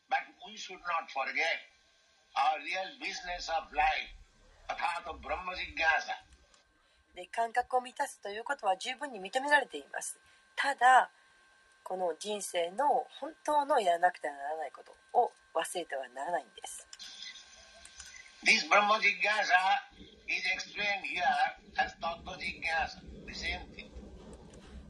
[0.10, 1.62] but we should not forget
[2.34, 4.10] our real business of life,
[4.66, 6.18] Athato Brahma Jigyasa.
[7.16, 10.18] で感覚を満たすということは十分に認められています
[10.56, 11.10] ただ
[11.84, 12.86] この人生の
[13.20, 16.88] 本当のやらなくてはならないことを忘れてはならないんです
[18.46, 19.60] This Brahma Jigyasa
[20.30, 21.26] is explained here
[21.78, 23.89] as Tattva Jigyasa, the same thing.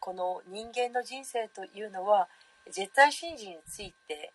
[0.00, 2.28] この人間の人生というのは
[2.70, 4.32] 絶対信じについて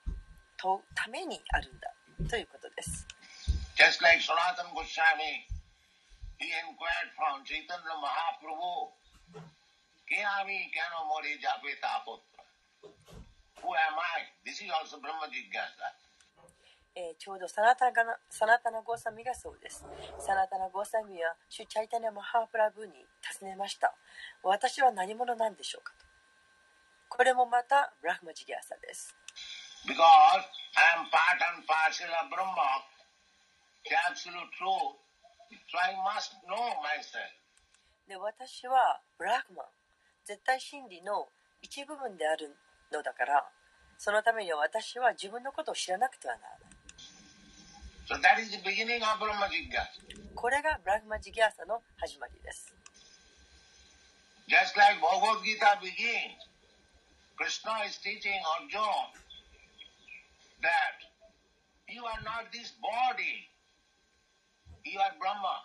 [0.58, 1.94] とためにあるんだ
[2.30, 3.08] ということです。
[13.62, 14.26] Who am I?
[14.44, 15.94] This is also Brahma Jigyasa.
[16.96, 19.86] えーちょうどサナタガナサナタナゴーサミがそうです。
[20.20, 23.96] サナタナゴーサミは主チャイタネマハープラブに尋ねました。
[24.44, 26.06] 私は何者なんでしょうかと。
[27.08, 29.16] これもまたブラフマジギャーサです。
[29.88, 32.84] Because I am part and parcel of Brahma,
[33.88, 35.00] the absolute truth,
[35.68, 37.42] so I must know myself.
[38.08, 39.66] で、私はブラフマン、
[40.26, 41.30] 絶対真理の
[41.62, 42.56] 一部分である
[42.92, 43.50] のだから、
[43.98, 46.71] そのためには私は自分のことを知らなくてはならない。
[48.12, 50.04] So that is the beginning of Brahma Jigyasa.
[50.36, 52.76] これがブラフマジギャーサの始まりです。
[54.52, 56.36] Just like Bhagavad Gita begins,
[57.40, 59.16] Krishna is teaching Arjuna
[60.60, 61.00] that
[61.88, 63.48] you are not this body,
[64.84, 65.64] you are Brahma.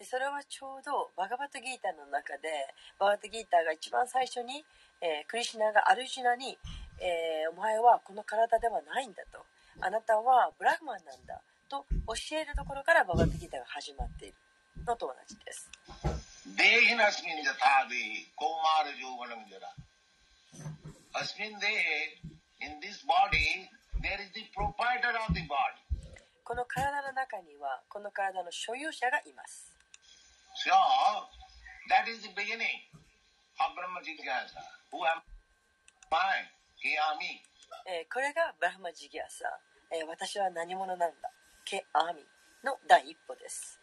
[0.00, 2.48] でそれはちょうどバガバットギーターの中で
[2.96, 4.64] バガバットギーターが一番最初に、
[5.04, 6.56] えークリシュナがアルジュナに、
[6.96, 9.44] えーお前はこの体ではないんだと
[9.80, 14.34] あなたはブラグマンなんだと教えるところからババティギターが始まっている
[14.86, 15.70] のと同じです。
[26.44, 29.74] この体の中にはこの体の所有者がいます。
[37.86, 41.30] え、これがブラフマジギアさん、え、私は何者なんだ。
[41.64, 43.78] ケ・アーミーの第一歩です。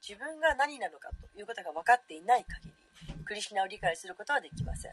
[0.00, 2.86] 自分が何なのかということが分かっていない限り
[3.26, 4.92] クリシナを理解することはできません。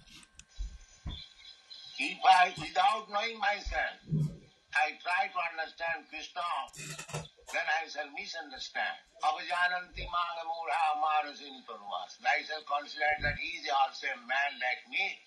[7.52, 8.98] Then I shall misunderstand.
[9.20, 12.20] Avajananti mangamura amarasintanuvas.
[12.24, 15.20] I shall consider that he is also a man like me.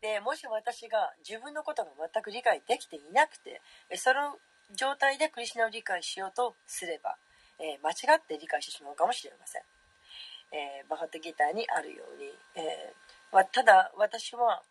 [0.00, 3.62] でもし私が自分のことが全く理解できていなくて
[3.96, 4.36] その
[4.76, 7.16] 状態でクリシナを理解しようとすれば、
[7.58, 9.62] えー間違って理解してしまうかもしれません、
[10.52, 14.62] えーバハットギターにあるように、えーわただ私は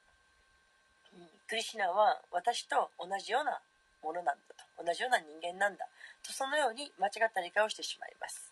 [1.47, 3.59] クリシナは私と同じような
[4.03, 5.85] ものなんだと同じような人間なんだ
[6.25, 8.51] とそのように間違った理解をしてしまいます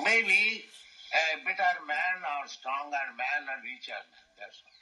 [0.00, 0.64] Maybe
[1.12, 4.24] a better man or stronger man or richer man.
[4.40, 4.72] That's all.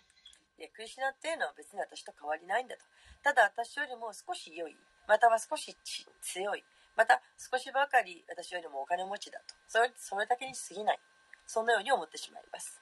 [0.58, 2.82] でクリシナっていうのは別に私と変わりないんだと
[3.22, 4.76] ただ私よりも少し良い
[5.06, 6.64] または少しち強い
[6.96, 10.98] また少しばかり私よりもお金持ちだとそれそれだけに過ぎない
[11.46, 12.80] そんなように思ってしまいます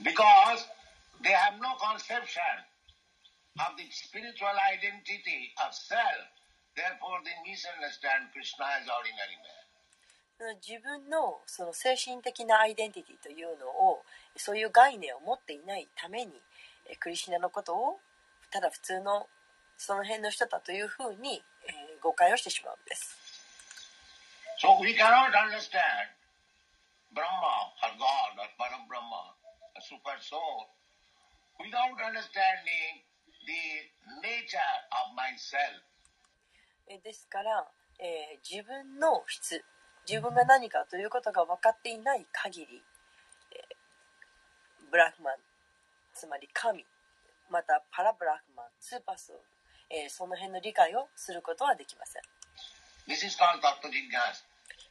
[0.00, 0.70] Because
[1.20, 2.40] they have no conception
[3.58, 6.39] of the spiritual identity of self.
[6.76, 9.36] Therefore, they misunderstand Krishna as ordinary
[10.64, 14.02] 自分のその精神的なアイデンティティというのを
[14.36, 16.32] そういう概念を持っていないために
[16.88, 18.00] えクリシナのことを
[18.50, 19.28] ただ普通の
[19.76, 23.16] その辺の人だというふうに、えー誤解をしてしまうんです
[24.64, 26.08] So we cannot understand
[27.12, 29.36] Brahma or God or Parabrahma,
[29.76, 30.68] a super soul,
[31.58, 33.04] without understanding
[33.44, 33.64] the
[34.22, 35.89] nature of myself.
[36.88, 37.66] えですから、
[37.98, 39.62] えー自分の質
[40.08, 42.82] 自分が何かということが分かっていない限り、
[43.52, 45.34] えーブラフマン
[46.14, 46.84] つまり神
[47.50, 49.42] またパラブラフマンスーパーソウル、
[50.02, 52.22] えーその辺の理解をすることはできません.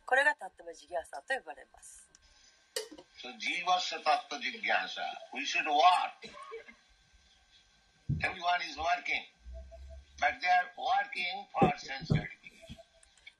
[0.06, 2.06] これがタットバジギアサと呼ばれます
[3.22, 5.04] So Jivasya Tattva Jigyasa.
[5.34, 6.24] We should work.
[8.24, 9.24] Everyone is working.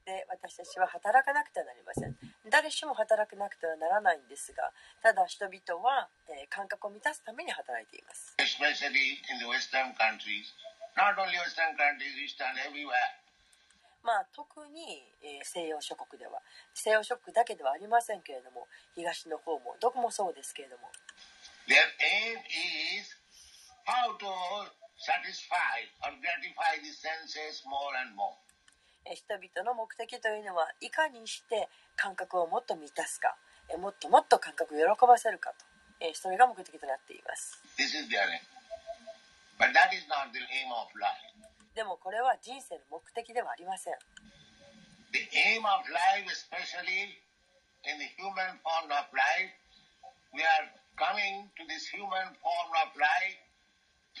[0.06, 2.16] で私たちは働かなくてはなりません。
[2.50, 4.72] 誰しも働かなくてはならないんですが
[5.02, 8.34] ただ人々は、えー感覚を満たすために働いています.
[14.02, 16.40] まあ、特に、えー西洋諸国では。
[16.74, 18.66] 西洋諸国だけではありませんけれども
[18.96, 20.90] 東の方もどこもそうですけれども。
[21.68, 22.40] Their aim
[22.98, 23.14] is
[23.86, 24.26] how to
[25.00, 28.36] satisfy or gratify the senses more and more.
[29.08, 33.34] えー人々の目的というのはいかにして感覚をもっと満たすか
[33.72, 35.64] えーもっともっと感覚を喜ばせるかと、
[36.04, 38.44] えーそれが目的となっています This is their aim.
[39.56, 41.16] But that is not the aim of life.
[41.74, 43.94] でもこれは人生の目的ではありません
[45.12, 45.18] The
[45.56, 47.16] aim of life, especially
[47.88, 49.50] in the human form of life,
[50.36, 53.40] we are coming to this human form of life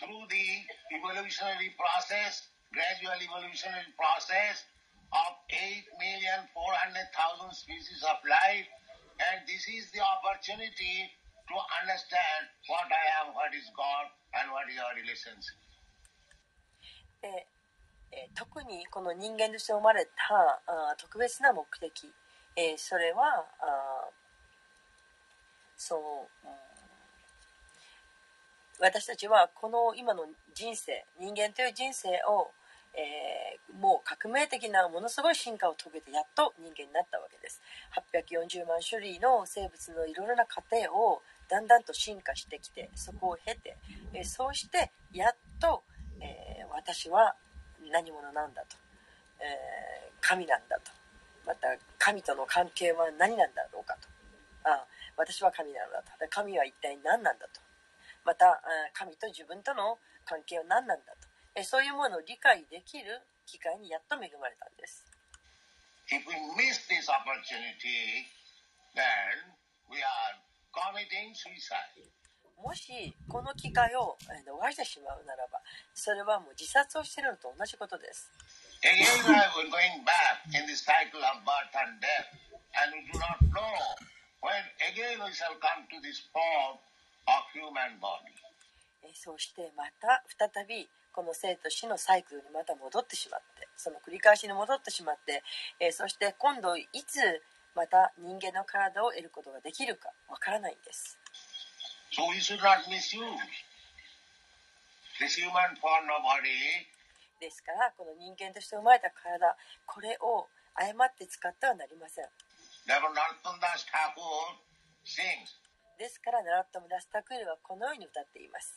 [0.00, 0.48] through the
[0.96, 4.64] evolutionary process, gradual evolutionary process
[5.12, 8.64] of 8,400,000 species of life.
[9.20, 11.12] And this is the opportunity
[11.52, 14.08] to understand what I am, what is God,
[14.40, 15.60] and what is our relationship.
[17.20, 17.44] で
[18.34, 20.10] 特にこの人間として生まれた
[20.66, 22.10] あ特別な目的、
[22.56, 24.08] えー、それはあ
[25.76, 26.00] そう、
[26.48, 26.69] うん
[28.80, 30.24] 私たちはこの今の
[30.54, 32.50] 人生人間という人生を、
[32.94, 37.62] えーもう革命的なものすごい進化を遂げてやっと人間になったわけです。
[37.94, 43.78] 840万種類の生物のいろいろな過程をだんだんと進化してきてそこを経て、
[44.12, 45.84] えーそうしてやっと、
[46.20, 47.36] えー私は
[47.92, 48.76] 何者なんだと、
[49.40, 50.90] え神なんだと。
[51.46, 51.68] また
[51.98, 54.08] 神との関係は何なんだろうかと。
[54.64, 54.84] あ
[55.16, 56.10] 私は神なのだと。
[56.28, 57.60] 神は一体何なんだと。
[58.30, 58.62] また
[58.94, 65.02] 神と自分との関係は何なんだとそういうものを理解できる機会にやっと恵まれたんです。
[72.54, 74.14] もしこの機会を
[74.46, 75.58] 逃してしまうならば
[75.94, 78.30] それはもう自殺をしてるのと同じことです。
[89.14, 95.42] そうしてまた再びこの生と死のサイクルにまた戻ってしまってその繰り返しに戻ってしまって、
[95.80, 97.20] えーそして今度いつ
[97.74, 101.18] また人間の体を得ることができるかわからないんです。
[102.16, 103.20] So we should not misuse.
[105.20, 106.88] this human form of body.
[107.40, 109.56] ですからこの人間として生まれた体
[109.86, 112.26] これを誤って使ってはなりません。
[115.04, 115.56] Sings,
[116.00, 118.72] ですから習ったムダスタクールはこのように歌っています。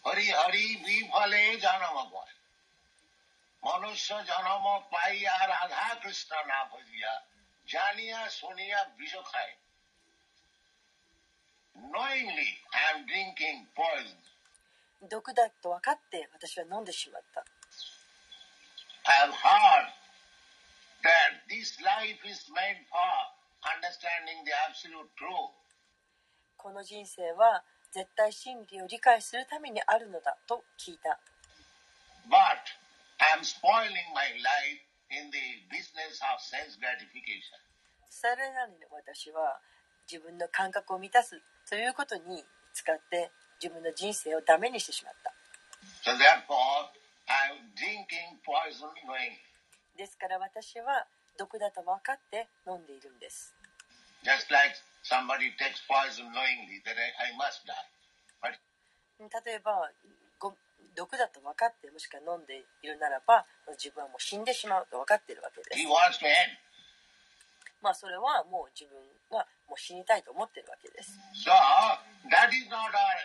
[0.00, 2.24] ハリハリビファレジャナマゴン。
[3.60, 7.20] マノシャジャナマパイアラダクリスタナパジア。
[7.68, 9.60] ジャニアソニアビショカイ。
[11.76, 14.16] Knowingly, I'm drinking poison.
[15.04, 17.44] 毒だと分かって私は飲んでしまった。
[19.04, 19.92] I have heard
[21.04, 23.04] that this life is meant for
[23.68, 25.63] understanding the absolute truth.
[26.64, 27.60] この人生は
[27.92, 31.20] 絶対真理を理解するためにあるのだと聞いた
[32.24, 32.64] But
[33.20, 34.80] I am spoiling my life
[35.12, 37.60] in the business of sense gratification.
[38.08, 39.60] さらなる私は
[40.10, 41.36] 自分の感覚を満たす
[41.68, 42.40] ということに
[42.72, 43.28] 使って
[43.60, 45.36] 自分の人生をダメにしてしまった
[46.00, 46.88] So therefore,
[47.28, 49.36] I am drinking poison knowingly.
[49.98, 51.04] ですから私は
[51.36, 53.52] 毒だと分かって飲んでいるんです
[54.24, 54.72] Just like
[55.04, 57.76] somebody takes poison knowingly that I, I must die.
[58.42, 58.56] But
[59.46, 59.90] 例えば
[60.40, 60.56] ご
[60.96, 63.46] 毒だと分かってもしくは飲んでいるならば
[63.78, 66.56] 自分はもう死んでしまうと分かっているわけで he す wants to end.
[67.80, 68.96] まあそれはもう自分
[69.30, 71.52] はもう死にたいと思っているわけです So
[72.32, 73.16] that is not our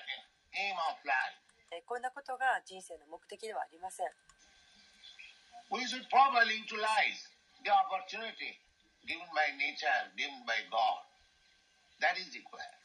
[0.53, 1.39] aim of life.
[1.71, 4.07] えこんなことが人生の目的ではありません
[5.71, 7.29] We should properly utilize
[7.63, 8.57] the opportunity
[9.05, 11.08] given by nature, given by God.
[12.01, 12.79] That is required.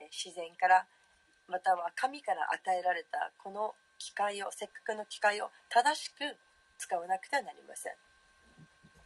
[0.00, 0.86] え自然から
[1.48, 6.36] または神から与えられたこの機会をせっかくの機会を正しく
[6.78, 7.92] 使わなくてはなりません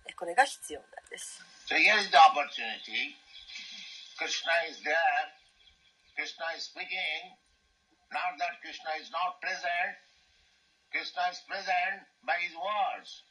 [0.08, 3.18] えこれが必要なんです So here is the opportunity.
[4.16, 4.94] Krishna is there.
[6.14, 7.34] Krishna is speaking.
[8.14, 9.98] Not that Krishna is not present.
[10.94, 13.26] Krishna is present by his words.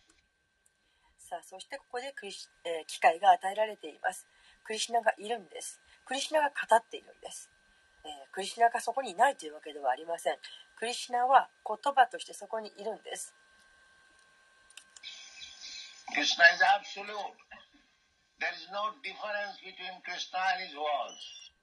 [1.18, 4.28] さあそしてここでクリシ、えー機会が与えられています
[4.64, 7.50] クリシナがいるんですクリシナが語っているんです、
[8.06, 10.38] えー、クリシナがそこにいないというわけではありません。
[10.78, 13.34] クリシナは言葉としてそこにいるんです。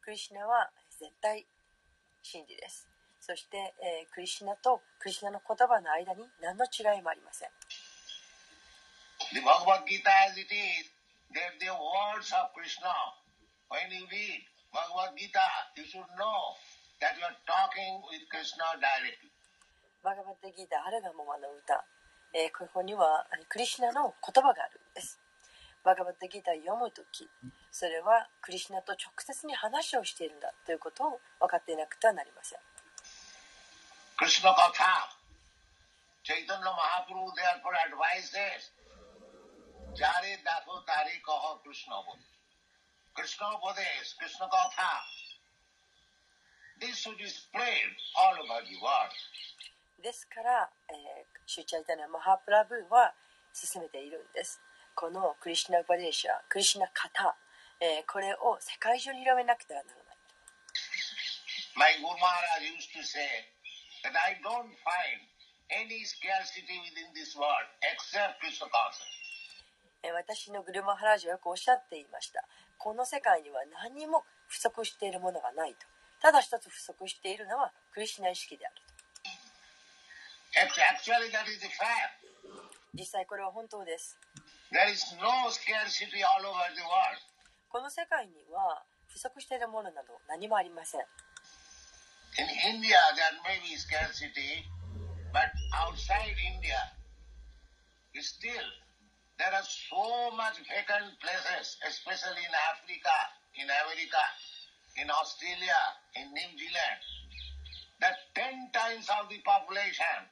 [0.01, 1.47] クリシナはーは絶対
[2.23, 2.89] 真理です。
[3.21, 7.51] そして、えー、クリシナとクリシナの言葉の間に何の違いもありません、
[13.73, 15.17] painting weed, Bhagavad
[20.05, 21.81] バガバッテギーダ、アルガモマの歌、
[22.35, 25.19] え、ここにはクリシナの言葉があるんです。
[25.85, 27.27] バガバッテギータを読むとき、
[27.73, 32.59] それはクリシナと直接に話をしているんだということを分かっていなくてはなりません。
[34.19, 35.09] クリシナガタ、
[36.23, 37.73] チンのマハプー、therefore、
[40.23, 41.03] レダコタ
[41.63, 42.15] クリシナボ。
[43.15, 44.93] Krishna Upadesh, Krishna Katha.
[46.81, 49.13] This should be spread all over the world.
[50.03, 53.15] ですから、えーシューチャイタナ・マハプラブーは
[53.53, 54.59] 進めているんです
[54.95, 57.37] このクリシナ・ウパデーシャクリシナ・カタ、
[57.79, 60.17] えーこれを世界中に広めなくてはならない
[61.77, 63.23] My Guru Maharaj used to say
[64.03, 65.23] that I don't find
[65.71, 69.07] any scarcity within this world except Krishna consciousness.
[70.03, 72.43] えー私のグルマハラージはよくおっしゃっていました
[72.83, 75.87] この世界には何も不足しているものがないと。
[76.21, 78.83] ただ一つ不足しているのはクリシナ意識であると。
[82.99, 84.19] 実際これは本当です、
[87.71, 91.07] この世界には不足しているものなど何もありません。
[99.39, 103.17] There are so much vacant places, especially in Africa,
[103.57, 104.25] in America,
[104.97, 105.81] in Australia,
[106.17, 107.01] in New Zealand,
[108.01, 110.29] that 10 times of the population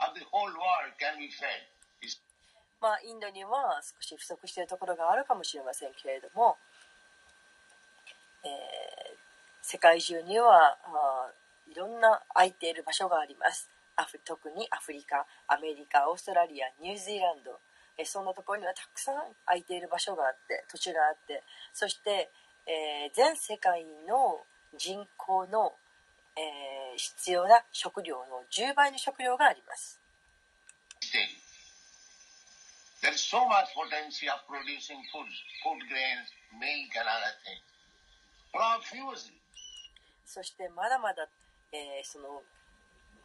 [0.00, 1.68] of the whole world can be fed.
[2.82, 6.56] まあインドには少し不足しているところがあるかもしれませんけれども、
[8.42, 8.92] えー
[9.62, 11.30] 世界中にはあ
[11.70, 17.54] いろんな空いている場所がありますアフ特にアフリカアメリカオーストラリアニュージーランド、
[18.04, 21.42] そんなところにはたくさん空いている場所があって土地があって
[21.72, 22.30] そして、
[22.66, 24.40] えー、全世界の
[24.78, 25.72] 人口の、
[26.36, 30.00] えー、必要な食料の10倍の食料があります。
[40.24, 41.28] そしてまだまだ、
[41.72, 42.42] えー、その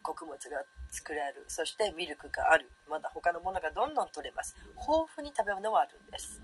[0.08, 1.43] 穀物が作れる。
[1.49, 2.72] そしてミルクがある。
[2.88, 4.55] まだ他のものがどんどん取れます。
[4.80, 6.39] 豊富に食べ物はあるんです。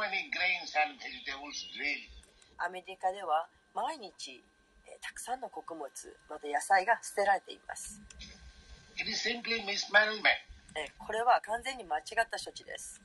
[0.00, 2.08] Many grains and vegetables daily.
[2.56, 4.42] アメリカでは毎日、
[4.86, 5.86] えーたくさんの穀物
[6.28, 8.00] また野菜が捨てられています、
[10.98, 13.00] これは完全に間違った処置です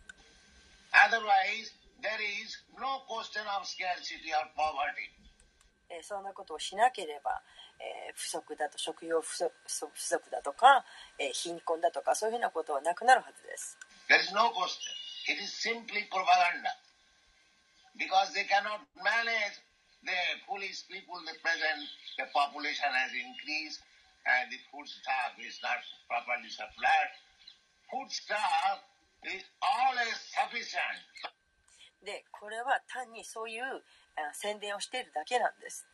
[6.02, 7.44] そんなことをしなければ、
[7.78, 10.86] えー、不足だと食用不足,不足だとか、
[11.20, 13.78] えー、貧困だとかそういうふうなことはなくなるはずです。
[32.04, 35.88] でこれは単にそういうあ宣伝をしているだけなんです。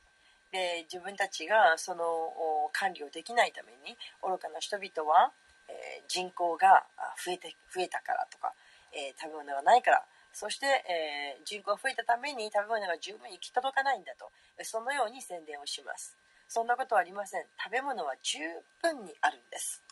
[0.51, 5.31] で自分たちがそのお管理をできないために愚かな人々は、
[5.69, 8.51] えー人口があ増えて増えたからとか、
[8.91, 10.03] えー食べ物がないから
[10.33, 14.31] そして、えー人口が増えたために食べ物が十分に行き届かないんだと。
[14.57, 16.17] えーそのように宣伝をします。
[16.49, 17.45] そんなことはありません。
[17.63, 18.39] 食べ物は十
[18.81, 19.83] 分にあるんです.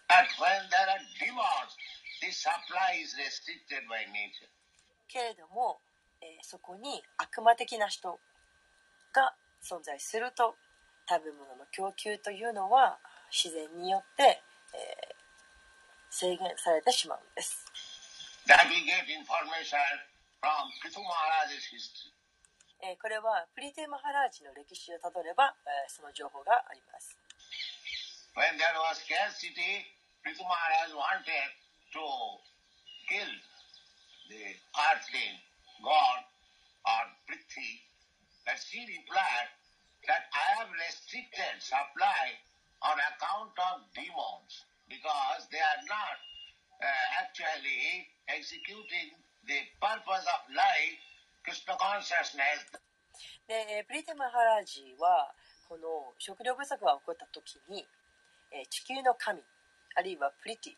[5.07, 5.77] けれども、
[6.41, 8.19] そこに悪魔的な人
[9.13, 10.55] が存在すると
[11.07, 12.99] 食べ物の供給というのは
[13.31, 14.43] 自然によって、
[16.09, 17.65] 制限されてしまうんです。
[22.81, 27.17] え、これはプリティ・マハラージの歴史をたどれば、え、その情報があります。
[28.37, 28.53] When
[35.09, 35.46] there.
[35.83, 36.21] God
[36.85, 37.83] or Prithvi.
[38.45, 39.49] But she replied
[40.07, 42.39] that I have restricted supply
[42.81, 46.17] on account of demons because they are not
[46.79, 49.17] uh, actually executing
[49.47, 50.99] the purpose of life,
[51.43, 52.63] Krishna consciousness,
[53.47, 55.33] で、プリテーマハラージは
[55.67, 57.87] この食料不足が起こった時に、
[58.51, 59.41] えー地球の神
[59.95, 60.73] あるいはプリティ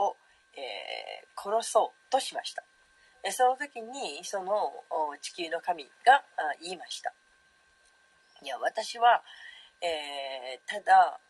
[0.00, 0.16] を、
[0.54, 2.62] えー殺そうとしました。
[3.28, 4.72] その時にその
[5.20, 6.24] 地球の神が
[6.62, 7.12] 言いました。
[8.42, 9.22] いや私は、
[9.82, 11.20] えーただ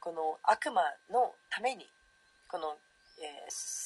[0.00, 1.88] この悪魔のために
[2.48, 2.76] この、
[3.20, 3.84] えー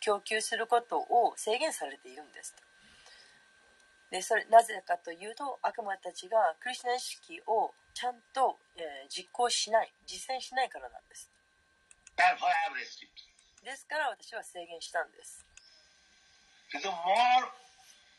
[0.00, 2.62] 供給することを制限されているんですと。
[4.10, 11.30] でそれなぜかというと悪魔たちがクリスチャン意識をちゃんと、えー実行しない実践しないからなんです
[13.66, 15.42] ですから私は制限したんです
[16.70, 17.50] the more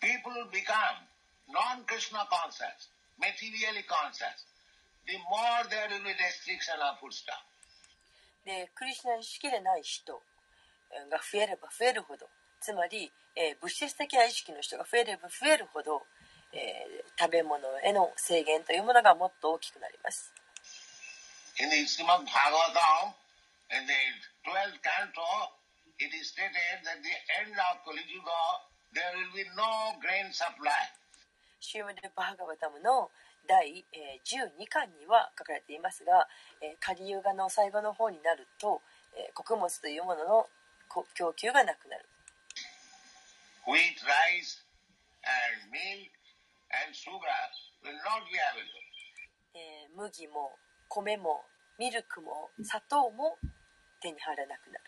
[0.04, 1.08] people become
[1.48, 4.44] non-Krishna conscious, materially conscious,
[5.08, 7.40] the more there will be restriction of food stuff.
[8.46, 10.22] でクリスチャン意識でない人
[10.92, 12.28] えーが増えれば増えるほど
[12.62, 16.02] つまり、えー物質的な意識の人が増えれば増えるほど、
[16.54, 20.32] えー食べ物への制限というものがもっと大きくなります
[21.60, 23.12] In the Srimad Bhagavatam,
[23.72, 24.00] in the
[24.48, 25.28] 12th canto,
[26.00, 26.54] it is stated
[26.86, 28.40] that the end of Kali Yuga,
[28.94, 30.94] there will be no grain supply.
[31.60, 33.10] シュームル・バーガバタムの
[33.48, 36.28] 第、えー12巻には書かれていますが、
[36.62, 38.82] えーカリユガの最後の方になると、
[39.18, 40.46] えー穀物というものの
[40.88, 42.06] こ供給がなくなる
[43.68, 44.64] Wheat, rice,
[45.28, 46.08] and milk
[46.86, 47.20] and sugar
[47.84, 48.86] will not be available.
[49.56, 50.56] えー麦も
[50.88, 51.44] 米も
[51.80, 53.38] ミルクも砂糖も
[54.02, 54.86] 手に入らなくなる。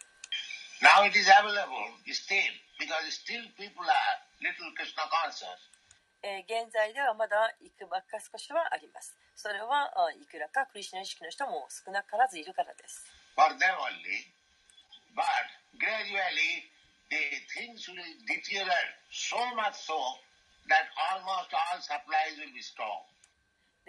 [6.43, 9.15] 現在ではまだいくばっか少しはあります。
[9.35, 13.07] それはいくらかクリスチ意識の人も少なからずいるからです。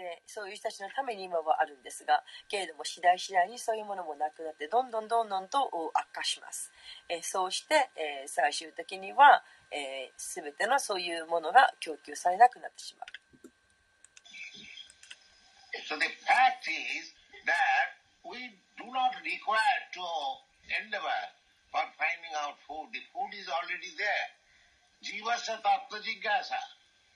[0.00, 6.72] でそういう人たちのために今はあるんですがけれども次第次第にそういうものもなくなってどんどんどんどんと悪化します、
[7.08, 13.08] え、そうして、え、最終的には、えー、全てのそういうものが供給されなくなってしまう。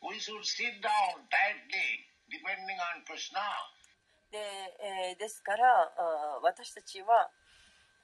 [0.05, 0.45] We should
[2.31, 3.41] depending on Krishna.
[4.31, 4.39] で,、
[5.11, 5.65] えーですから
[5.97, 7.31] あー私たちは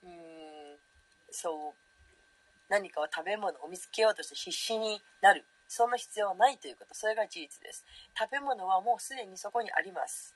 [0.02, 0.78] うーん
[1.30, 1.74] そう
[2.68, 5.44] 何かを食べ物を見つけようとして必死になる。
[5.66, 6.94] そんな必要はないということ。
[6.94, 7.84] それが事実です。
[8.18, 10.34] 食べ物はもうすでにそこにあります。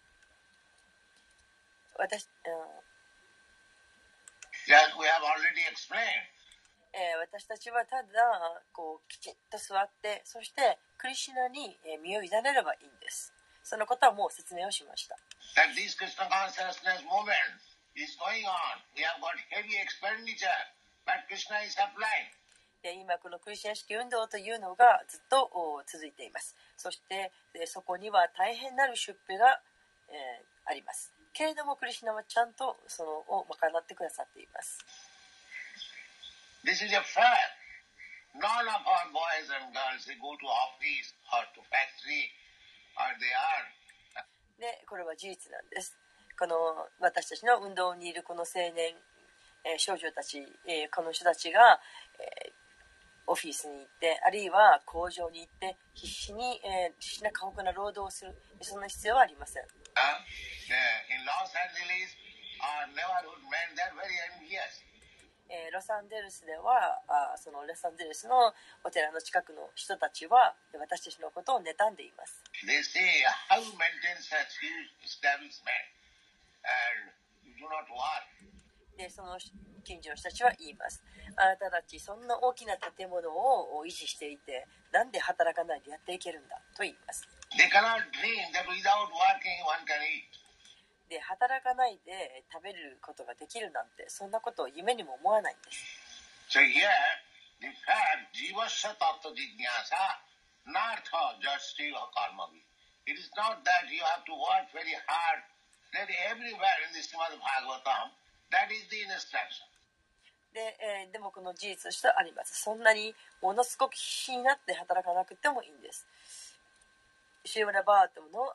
[1.98, 2.84] 私、うん
[4.66, 4.72] we
[5.06, 6.00] have already explained.
[6.94, 8.08] えー私たちはただ
[8.72, 13.33] こうきちんと座ってそしてクリシュナにえー身を委ねればいいんです
[13.64, 15.16] そのことはもう説明をしました。
[22.92, 25.48] 今このクリスチャン式運動というのがずっと
[25.88, 26.54] 続いています。
[26.76, 27.32] そして
[27.64, 29.60] そこには大変なる出費が、
[30.12, 31.12] え、あります。
[31.32, 34.84] けれどもクリスナはちゃんとそのを賄ってくださっています。
[36.64, 36.92] This is
[39.48, 42.43] and girls go to office, hard to factory
[44.58, 45.96] でこれは事実なんです。
[46.38, 46.56] この
[47.00, 48.94] 私たちの運動にいるこの青年、
[49.64, 51.80] えー少女たち、えーこの人たちが、
[52.18, 52.52] えー
[53.26, 58.34] オフィスに行ってあるいは工場に行って必死に、えー必死な過酷な労働をする。
[58.60, 59.62] そんな必要はありません。
[59.64, 59.66] Uh,
[65.48, 72.42] えー、ロサンゼルスではあそのロサンゼルスのお寺の近くの人たちは私たちのことを妬んでいます。
[78.96, 79.36] でその
[79.82, 81.02] 近所の人たちは言います。
[81.36, 87.26] あなたたちそんな大きな建物を維持していてなんで働かないでやっていけるんだと言います。
[91.08, 95.84] で働かないで食べることができるなんてそんなことを夢にも思わないんです。
[110.54, 112.62] で、えー、でもこの事実としてあります。
[112.62, 116.06] そんなにものすごく必になって働かなくてもいいんです。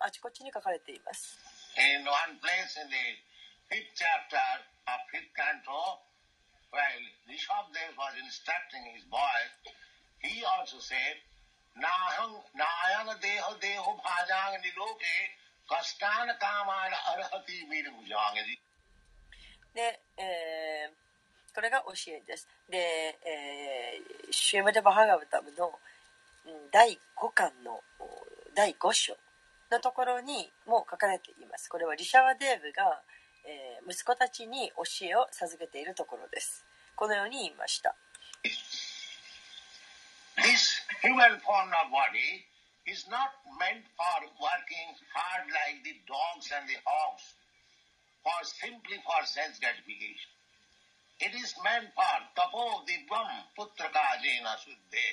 [0.02, 1.38] あちこちに書かれています。
[1.78, 3.08] In one place in the
[3.70, 4.50] fifth chapter
[4.90, 6.02] of fifth canto,
[6.72, 9.54] while Rishabdev was instructing his boys,
[10.22, 11.18] he also said,
[11.78, 15.16] Nahang nayana deho deho bhajang niloke
[15.70, 18.58] kastana kamana arhati mir bhujangadi.
[19.76, 21.10] で、えー
[21.54, 25.72] これが教えですで、えーシューマラバハガブタムの
[26.72, 27.82] 第5巻の
[28.56, 29.14] 第5章
[29.72, 33.02] のところにも書かれていますこれはリシャワデーブが、
[33.46, 36.64] えー息子たちに教えを授けているところです
[36.96, 37.96] このように言いました
[40.38, 42.48] This human form of body
[42.88, 47.36] is not meant for working hard like the dogs and the hogs,
[48.24, 50.32] for simply for sense gratification.
[51.20, 55.08] It is meant for tapo divam putraka jena suddhe.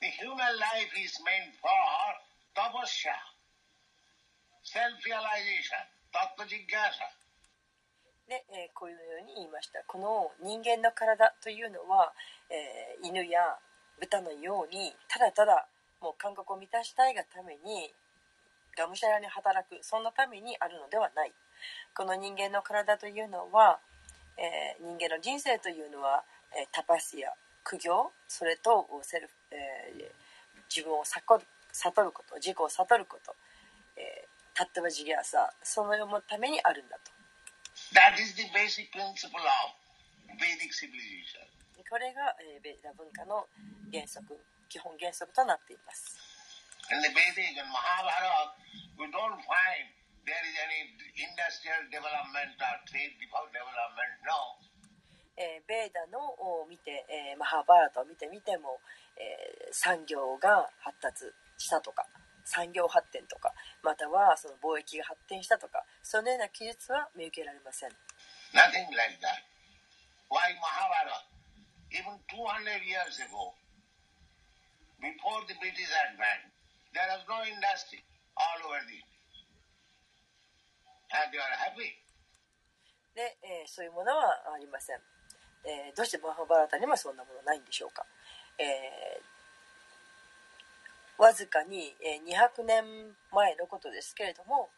[0.00, 2.08] The human life is meant for
[2.56, 3.14] tapasya,
[4.64, 7.04] self-realization, tattva jigyasa.
[8.26, 9.84] で、えーこういうように言いました。
[9.86, 12.12] この人間の体というのは、
[12.48, 13.58] えー犬や
[14.00, 15.68] 豚のようにただただ
[16.00, 17.92] もう感覚を満たしたいがために
[18.76, 21.32] がむしゃらに働くそんなためにあるのではない。
[21.94, 23.78] この人間の体というのは、
[24.38, 26.24] えー人間の人生というのは、
[26.56, 27.28] えータパスや
[27.62, 30.10] 苦行それとセルフ、えー
[30.74, 33.36] 自分を悟る悟ること自己を悟ること、
[34.54, 37.10] たっては次元さその世のためにあるんだと。
[41.90, 43.46] これが、え、ベーダ文化の
[43.92, 44.34] 原則
[44.68, 46.18] 基本原則となっています。
[55.66, 58.80] ベーダのを見て、え、マハーバーラを見てみても、
[59.18, 62.06] え、産業が発達したとか。
[62.44, 67.90] 産業発展とかまたはその貿易が発展したとかそのような記述は見受けられません
[68.54, 69.42] Nothing like that.
[70.30, 71.26] Why Mahabharata?
[71.90, 73.50] Even 200 years ago,
[75.02, 76.54] before the British advent,
[76.94, 77.98] there was no industry
[78.38, 78.98] all over the
[81.14, 81.98] and they are happy.
[83.14, 84.98] で、えーそういうものはありません、
[85.66, 88.04] えーどうしてマハーバーラタにもそんなものないんでしょうか、
[88.58, 89.33] えー
[91.18, 91.94] わずかに、
[92.26, 92.84] 200年
[93.32, 94.68] 前のことですけれども、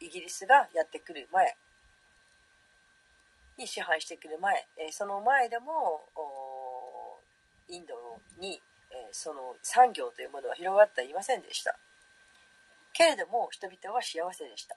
[0.00, 1.56] イギリスがやってくる前
[3.58, 6.08] に支配してくる前、その前でも
[7.68, 7.94] インド
[8.40, 8.60] に、
[9.12, 11.76] その産業というものは広がっていませんでした
[12.92, 14.76] けれども人々は幸せでした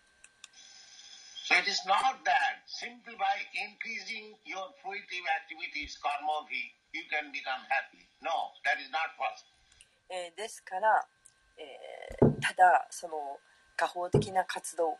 [1.49, 3.25] So it is not that simply by
[3.57, 6.45] increasing your fruitive activities, karma,
[6.93, 8.05] you can become happy.
[8.21, 9.58] No, that is not possible.
[10.09, 11.05] えーですから、
[11.57, 13.39] えーただその
[13.75, 14.97] 過法的な活動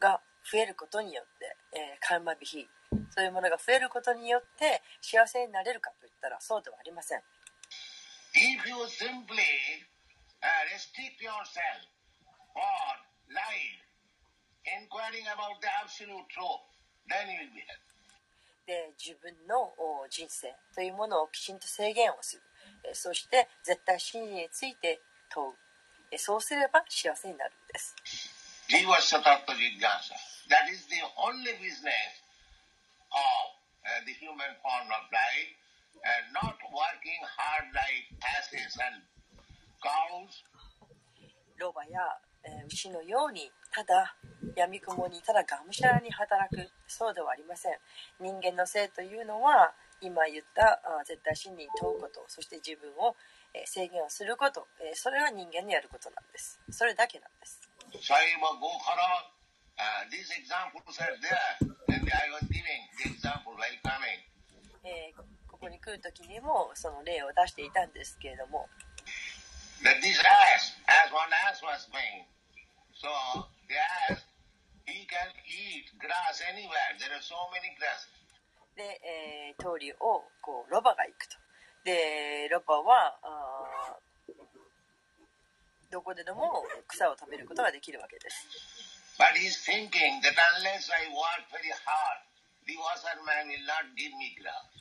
[0.00, 0.20] が
[0.50, 2.66] 増えることによって、えーカルマビヒ
[3.14, 7.20] そういうものが増えることによって幸せになれるかといったらそうではありません
[8.34, 9.36] If you simply
[10.40, 11.84] uh, restrict yourself
[12.56, 12.62] or
[13.28, 13.76] lie,
[14.64, 16.64] inquiring about the absolute truth,
[17.08, 17.92] then you will be happy.
[18.66, 22.51] で自分のお人生というものをきちんと制限をするえー
[22.92, 26.18] そして絶対真理について問う。
[26.18, 27.94] そうすれば幸せになるんです。
[41.56, 42.00] ロバや
[42.66, 44.16] 牛のようにただ
[44.56, 46.68] やみくもにただがむしゃらに働く。
[46.86, 47.78] そうではありません。
[48.20, 49.72] 人間の性というのは
[50.02, 53.14] 今言った絶対真理に問うことそして自分を
[53.64, 56.60] 制限をすることそれは人間のやることなんです。
[56.70, 57.60] それだけなんです。
[65.46, 68.66] ここに来る時にもその例を出していたんですけれども。
[78.76, 81.36] で、えー通りをこうロバが行くと。
[81.84, 84.32] でロバはあー
[85.90, 88.48] どこででも草を食べることができるわけです。
[89.20, 92.24] But he's thinking that unless I work very hard,
[92.64, 94.72] the washerman will not give me grass.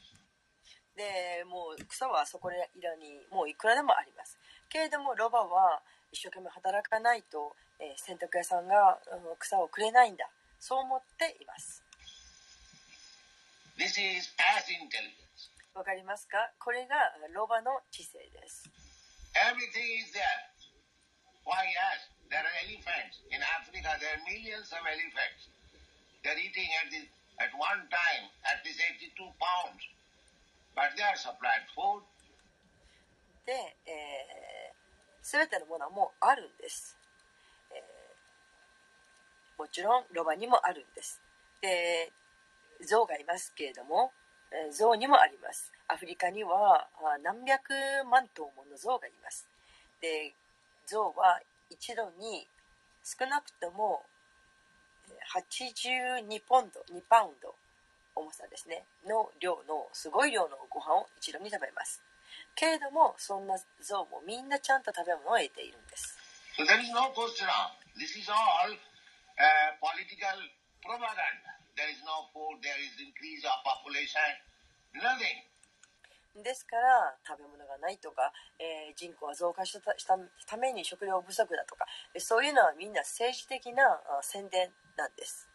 [0.95, 2.55] でもう草はそこら
[2.95, 4.37] にもういくらでもあります。
[4.69, 5.81] けれどもロバは
[6.11, 10.29] 一生懸命働かないと、えー洗濯屋さんが、うん草をくれないんだ。
[10.59, 11.80] そう思っています
[13.80, 15.53] This is ass intelligence.
[15.74, 16.97] わかりますかこれが
[17.34, 18.64] ロバの知性です
[19.36, 20.24] Everything is there.
[21.44, 22.09] Why ass?
[22.32, 23.20] There are elephants.
[23.28, 25.53] In Africa, there are millions of elephants.
[26.24, 27.05] They're eating at, the,
[27.38, 29.84] at one time at least 82 pounds.
[30.74, 32.03] But they are supplied food.
[33.44, 33.53] で、
[33.86, 36.97] えー、全てのものはもうあるんです、
[37.70, 38.07] えー
[39.59, 41.20] もちろんロバにもあるんです
[41.62, 42.12] で
[42.86, 44.11] 象がいますけれども
[44.51, 45.71] え象にもあります。
[45.88, 46.88] アフリカには
[47.23, 47.71] 何百
[48.09, 49.47] 万頭もの象がいます。
[50.01, 50.34] で
[50.86, 52.47] 象は一度に
[53.03, 54.03] 少なくとも
[55.34, 57.55] 82ポンド2パウンド
[58.15, 58.84] 重さですね。
[59.07, 62.01] の量のすごい量のご飯を一度に食べます。
[62.55, 66.17] けれどもそんな象もみんなちゃんと食べ物を得ているんです。
[66.59, 67.47] So there is no question
[67.95, 71.51] this is all uh, propaganda.
[71.77, 73.61] There is no food, there is increase of population, nothing.
[76.43, 80.17] ですから食べ物がないとか、えー、人口が増加した,した
[80.47, 81.86] ために食料不足だとか
[82.19, 83.84] そういうのはみんな政治的な
[84.22, 85.47] 宣伝なんです。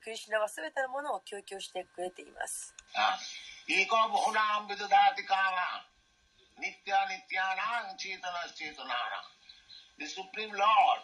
[0.00, 2.74] クリシナは全てのものを供給してくれています。
[9.98, 11.00] The Supreme Lord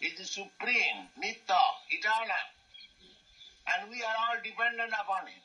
[0.00, 1.54] is the Supreme, Nitta,
[1.90, 2.61] Eternal.
[3.78, 5.40] And we are all dependent upon Him.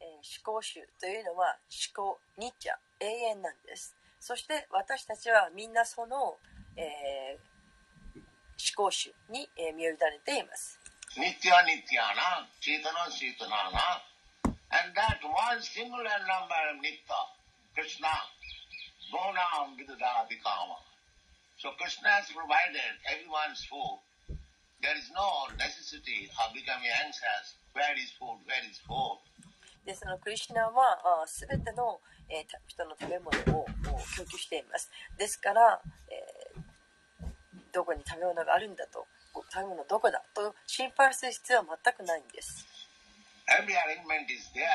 [0.00, 6.38] えー思考集というのは思考ニッチャ永遠なんですそして私たちはみんなその、
[6.76, 7.52] えー
[8.62, 10.78] 思考集に、えー身を委ねています
[11.14, 14.00] Nitya Nityanam, Chetana Chetanana.
[14.72, 17.20] And that one singular number of Nitya,
[17.76, 18.08] Krishna,
[19.12, 20.80] Bhunam vidudati kama.
[21.58, 24.00] So Krishna has provided everyone's food.
[24.82, 27.54] There is no necessity of becoming anxious.
[27.72, 28.42] Where is food?
[28.44, 29.22] Where is food?
[29.86, 31.98] でそのクリシュナはあー全ての、
[32.30, 33.66] えーた人の食べ物をを
[34.14, 35.80] 供給していますですから、
[36.10, 36.62] えー
[37.72, 42.66] どこに食べ物があるんだとこ食べ物どこだと心配する必要は全くないんです
[43.48, 44.70] Every arrangement is there.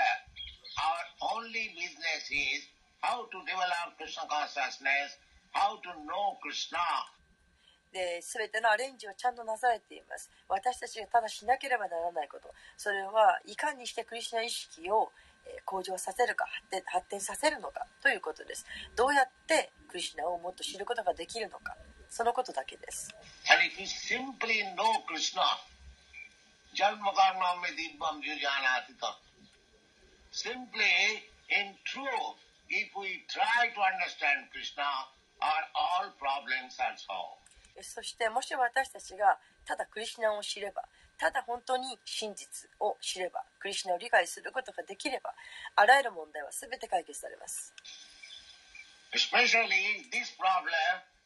[0.76, 2.68] Our only business is
[3.02, 5.16] how to develop Krishna consciousness,
[5.54, 6.78] how to know Krishna,
[7.94, 15.12] で全てのアレンジをちゃんとなされています私たちがただしなければならないことそれはいかにしてクリシュナ意識を
[15.66, 18.66] 向上させるか発展発展させるのかということです
[18.96, 21.76] どうやってクリシナをもっと知ることができるのか
[22.10, 23.14] そのことだけです
[23.50, 25.44] And if we simply know Krishna,
[26.76, 29.28] Janma Karma me Dibbam Yujanatita,
[30.38, 32.38] Simply, in truth,
[32.70, 34.86] if we try to understand Krishna,
[35.42, 37.47] our all problems are solved.
[37.82, 40.84] そしてもし私たちがただクリシュナを知れば
[41.18, 45.34] ただ本当に真実を知ればクリシュナを理解することができれば
[45.76, 47.74] あらゆる問題は全て解決されます。
[49.14, 50.74] Especially this problem,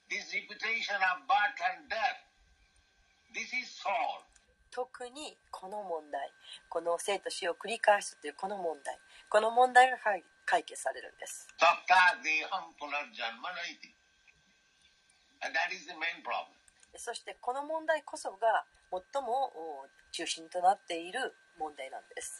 [0.09, 2.21] this repetition of birth and death,
[3.33, 4.31] this is solved.
[4.71, 6.31] 特にこの問題
[6.69, 8.97] この生と死を繰り返すというこの問題
[9.29, 13.89] この問題が解解決されるんです punarjanma naiti.
[13.89, 15.30] And that is the main problem.
[16.95, 22.37] そしてこの問題こそが最もお中心となっている問題なんです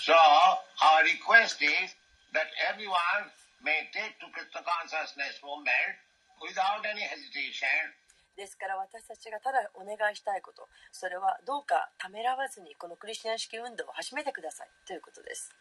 [0.00, 1.92] So our request is
[2.32, 3.28] that everyone
[3.60, 5.96] may take to Krishna consciousness movement
[6.40, 7.96] without any hesitation
[8.36, 15.52] ですから私たちがただお願いしたいことそれはどうかためらわずにこのクリスチャン式運動を始めてくださいということです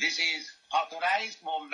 [0.00, 1.72] This is authorized movement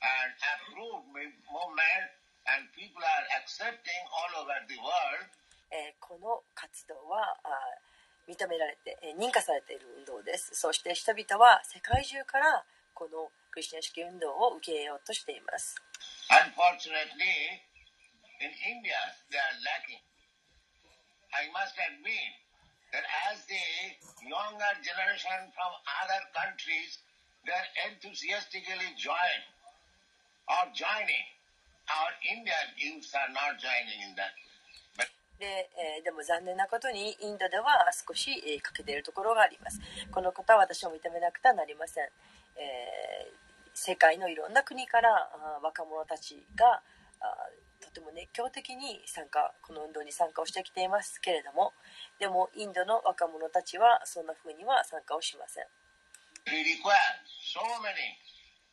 [0.00, 0.32] and
[0.72, 1.12] approved
[1.52, 2.08] movement
[2.54, 5.26] and people are accepting all over the world
[5.70, 15.76] えーこの活動はあー認められて、えー認可されている運動ですそして人々は世界中からこのクリスチャン式運動を受け入れようとしています
[16.30, 17.62] Unfortunately,
[18.42, 18.98] in India,
[19.30, 20.02] they are lacking.
[21.32, 22.34] I must admit
[22.92, 23.62] that as the
[24.26, 25.70] younger generation from
[26.02, 26.98] other countries,
[27.46, 29.38] they are enthusiastically join
[30.50, 31.24] or joining.
[35.38, 39.80] で,、えーでも残念なことにインドでは少し、えー欠けているところがあります。
[40.10, 42.04] このことは私も認めなくてはなりません、
[42.56, 46.80] えー世界のいろんな国からあー若者たちが
[47.20, 51.72] あーとても熱狂的に参加この運動に参加をしてきていますけれども
[52.18, 55.64] でもインドの若者たちはそんな風には参加をしません。
[56.48, 56.96] We require
[57.44, 58.16] so many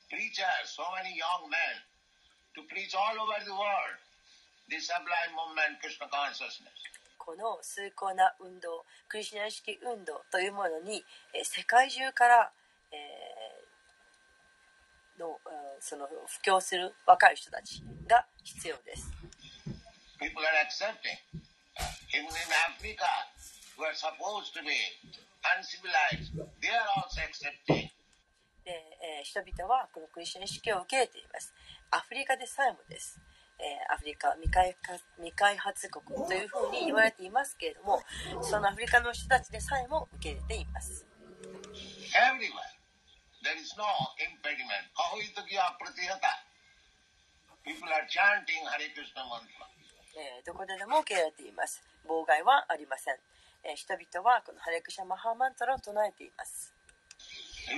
[0.07, 1.92] preachers, so many young men
[2.55, 3.97] to preach all over the world
[4.69, 6.71] the sublime movement Krishna consciousness.
[7.17, 12.51] この崇高な運動クリシュナ意識運動というものに、えー世界中から、
[12.91, 15.37] えーのうん
[15.79, 19.11] その布教する若い人たちが必要です
[20.19, 21.15] People are accepting.
[22.13, 23.03] Even in Africa,
[23.77, 24.71] who are supposed to be
[25.43, 26.31] uncivilized,
[26.61, 27.89] they are also accepting.
[28.65, 31.53] で、えー人々はこのクリスチャン意識を受け入れています
[31.93, 33.19] アフリカでさえもです、
[33.61, 34.75] えー、アフリカ未開,
[35.17, 38.01] 未開発国というふうに言われていますけれども
[38.41, 41.05] そのアフリカの人たちでさえも受け入れています。
[50.45, 51.83] どこででも受け入れています。
[52.09, 53.19] 妨害はありません。
[53.75, 56.73] 人々はこのハレクシャ・マハーマントラを唱えています。
[57.69, 57.77] えー、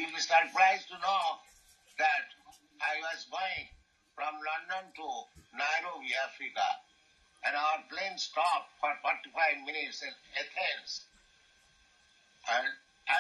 [4.16, 5.08] from London to
[5.52, 6.68] Nairobi, Africa,
[7.44, 11.06] and our plane stopped for 45 minutes in Athens.
[12.48, 12.66] And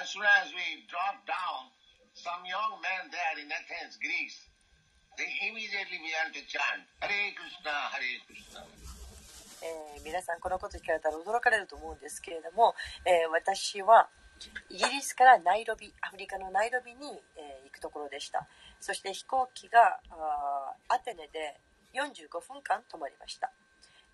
[0.02, 1.70] as soon as we dropped down,
[2.16, 4.39] some young men there in Athens, Greece,
[5.20, 8.64] they immediately began to chant, Hare Krishna, Hare Krishna.
[9.64, 12.76] えー皆さんこのこと聞かれたら驚かれると思うんですけれども、
[13.06, 14.08] えー私は
[14.70, 18.46] イギリスからナイロビアフリカのナイロビに、えー行くところでした
[18.86, 19.99] そして飛行機が
[20.90, 21.57] アテネで
[21.95, 23.52] 45分間止まりました。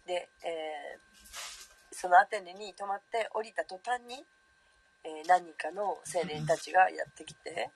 [0.08, 1.02] で、えー
[1.94, 4.24] そのアテネに泊まって降りた途端に、
[5.04, 7.70] えー何人かの青年たちがやってきて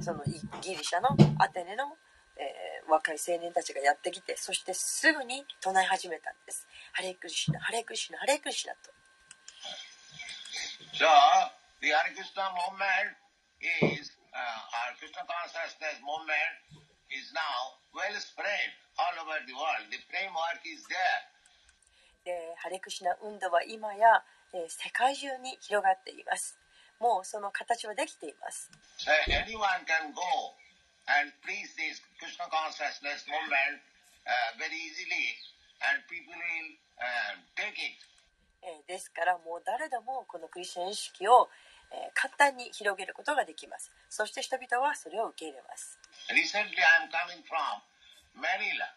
[0.00, 0.24] その
[0.62, 1.08] ギリシャの
[1.38, 1.84] アテネの、
[2.38, 6.66] えー若い青年たちがやってきてそしてすぐに唱え始めたんです。
[6.92, 8.90] ハレクリシナハレクリシナハレクリシナと。
[10.96, 11.04] So,
[11.82, 13.14] the Hare Krishna movement
[14.00, 19.84] is, our Krishna consciousness movement is now well spread all over the world.
[19.90, 21.20] The framework is there.
[22.24, 26.58] でハレクシュナ運動は今や、えー世界中に広がっています
[27.00, 30.20] もうその形はできています So anyone can go
[31.08, 33.80] and preach this Krishna consciousness movement
[34.28, 35.40] uh, very easily
[35.88, 36.68] and people will
[37.00, 37.96] uh, take it.
[38.60, 41.48] えーですからもう誰でもこのクリスチャン意識を、
[41.92, 45.98] えー簡単に広げることができますそして人々はそれを受け入れます
[46.30, 47.80] Recently I am coming from
[48.38, 48.88] Manila,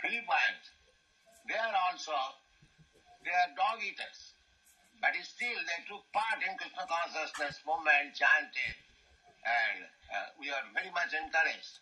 [0.00, 0.64] Philippines.
[1.46, 2.14] They are also,
[3.22, 4.34] they are dog eaters.
[5.00, 8.74] But still they took part in Krishna consciousness movement, chanted,
[9.44, 11.80] and uh, we are very much encouraged.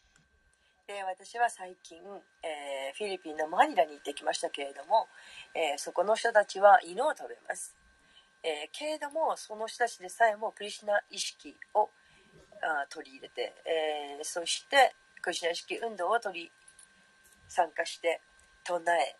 [0.88, 1.98] で私は最近、
[2.42, 5.06] えーフィリピンのマニラに行ってきましたけれども、
[5.54, 7.76] えーそこの人たちは犬を食べます、
[8.42, 11.90] えーけれどもその人たちでさえもクリシナ意識を
[12.62, 16.50] あ取り入れて、えーそしてクリシナ意識運動を取り
[17.48, 18.20] 参加して
[18.64, 19.16] 唱え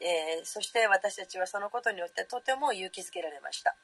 [0.00, 3.74] えーそして私たちはそのことによってとても勇気づけられました。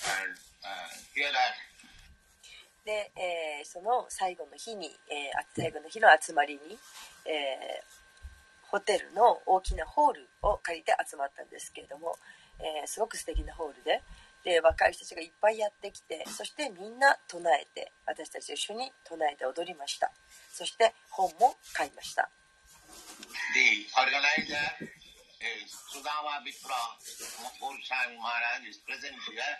[0.00, 0.49] And
[2.84, 6.60] で、えーその最後の日に、えー最後の日の集まりに、
[7.26, 8.00] えー
[8.70, 12.16] ホテルの大きなホールを借りて集まったんですけれども、
[12.60, 14.00] えーすごく素敵なホールで
[14.44, 20.10] で若い人たちがいっぱいやってきてそしてみんな唱えて私たちと一緒に唱えて踊りました。
[20.52, 22.30] そして本も買いました。
[25.40, 26.82] The organizer is Sudama Vipra
[27.60, 29.56] Goswami Maharaj is present here.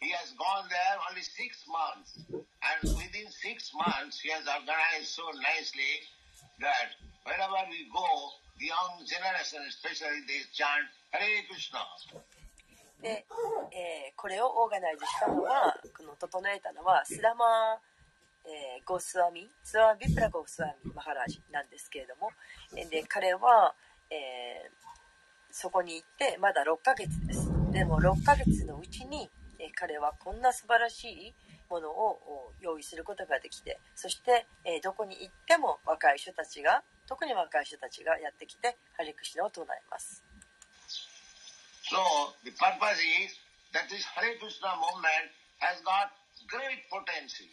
[0.00, 2.18] He has gone there only six months.
[2.30, 6.02] And within six months, he has organized so nicely
[6.60, 6.94] that
[7.24, 8.06] wherever we go,
[8.58, 11.80] the young generation especially, they chant Hare Krishna.
[13.02, 13.26] で、
[13.72, 17.76] えーこれをオーガナイズしたのはこの整えたのはスダマー、
[18.48, 22.32] えーゴスワミスダマビプラゴスワミマハラジなんですけれども
[22.72, 23.74] で彼は、
[24.10, 24.85] えー
[25.56, 27.48] そこに行ってまだ6ヶ月です。
[27.72, 31.34] でも6ヶ月のうちに、え彼はこんな素晴らしい
[31.70, 40.22] ものを用意することができてそして、えどこに行っても若い人たちが特に若い人たちがやってきてハレクシナを唱えます。
[41.88, 41.96] So
[42.44, 43.32] the purpose is
[43.72, 45.32] that this Hare Krishna movement
[45.64, 46.12] has got
[46.52, 47.48] great potential.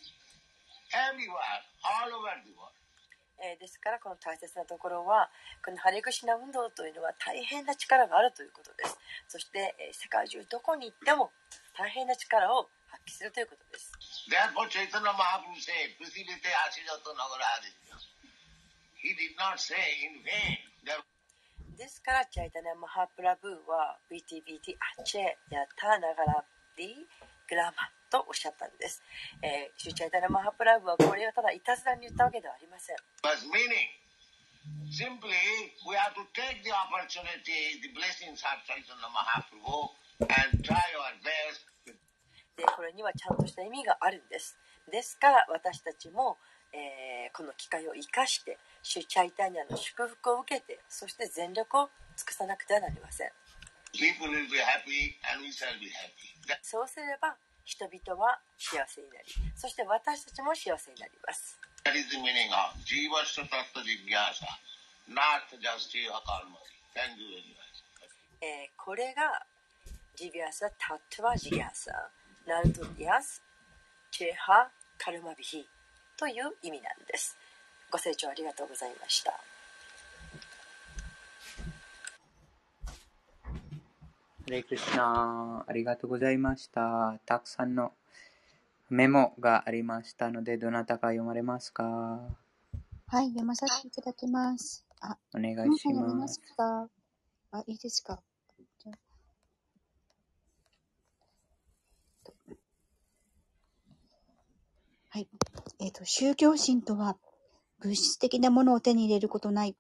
[0.91, 2.82] Everywhere, all over the world.
[3.43, 5.27] えーですからこの大切なところは
[5.63, 8.97] このハレクシナ運動というのは大変な力があるということです
[9.27, 11.31] そして、えー世界中どこに行っても
[11.77, 13.91] 大変な力を発揮するということです
[14.31, 17.99] Therefore Chaitanya Mahaprabhu said, Prisivite Asijato Nagaraditya.
[19.03, 19.75] He did not say
[20.07, 20.63] in vain.
[20.87, 21.03] There
[21.77, 26.45] ですからチャイタナ・マハプラブーは VTVT アチェヤタナガラ
[26.77, 26.87] ディ
[27.49, 29.01] グラマとおっしゃったんです、
[29.41, 33.87] えー、シュチャイタナ・マハプラブーはこれをただいたずらに言ったわけではありません was meaning.
[34.91, 39.89] Simply, we have to take the opportunity, the blessings of Chaitanya Mahaprabhu,
[40.19, 41.63] and try our best.
[42.55, 44.59] でこれにはちゃんとした意味があるんです。
[44.91, 46.37] ですから私たちも、
[46.71, 53.31] えー、この機会を生かして、シュチャイタニアの祝福を受けて、そして全力を尽くさなくてはなりません。
[56.61, 61.59] そうすれば人々は幸せになり、そして私たちも幸せになります。
[61.85, 64.47] That is the meaning of Jivasya Tattva Jigyasa,
[65.09, 66.57] not just Jiva Karma.
[66.95, 67.83] Thank you very much.
[68.41, 69.45] えーこれが
[70.15, 71.91] ジビアサ・タトゥワ・ジギャサ
[72.45, 73.41] ナルトディアス・
[74.11, 75.65] チェハ・カルマビヒ
[76.17, 77.37] という意味なんです
[77.89, 79.37] ご清聴ありがとうございましたハ
[84.47, 87.17] レイクリシナありがとうございました。
[87.25, 87.93] たくさんの
[88.93, 91.83] メモがありましたので、どなたか読まれますか？
[93.07, 94.85] はい、読まさせていただきます。
[95.01, 96.39] あ、お願いし読みますます。
[96.55, 96.87] か？
[97.53, 98.21] あ、いいですか？
[98.77, 98.97] じゃあ
[105.09, 105.27] はい。
[105.79, 107.17] えっ、と、宗教心とは、
[107.79, 109.75] 物質的なものを手に入れることない。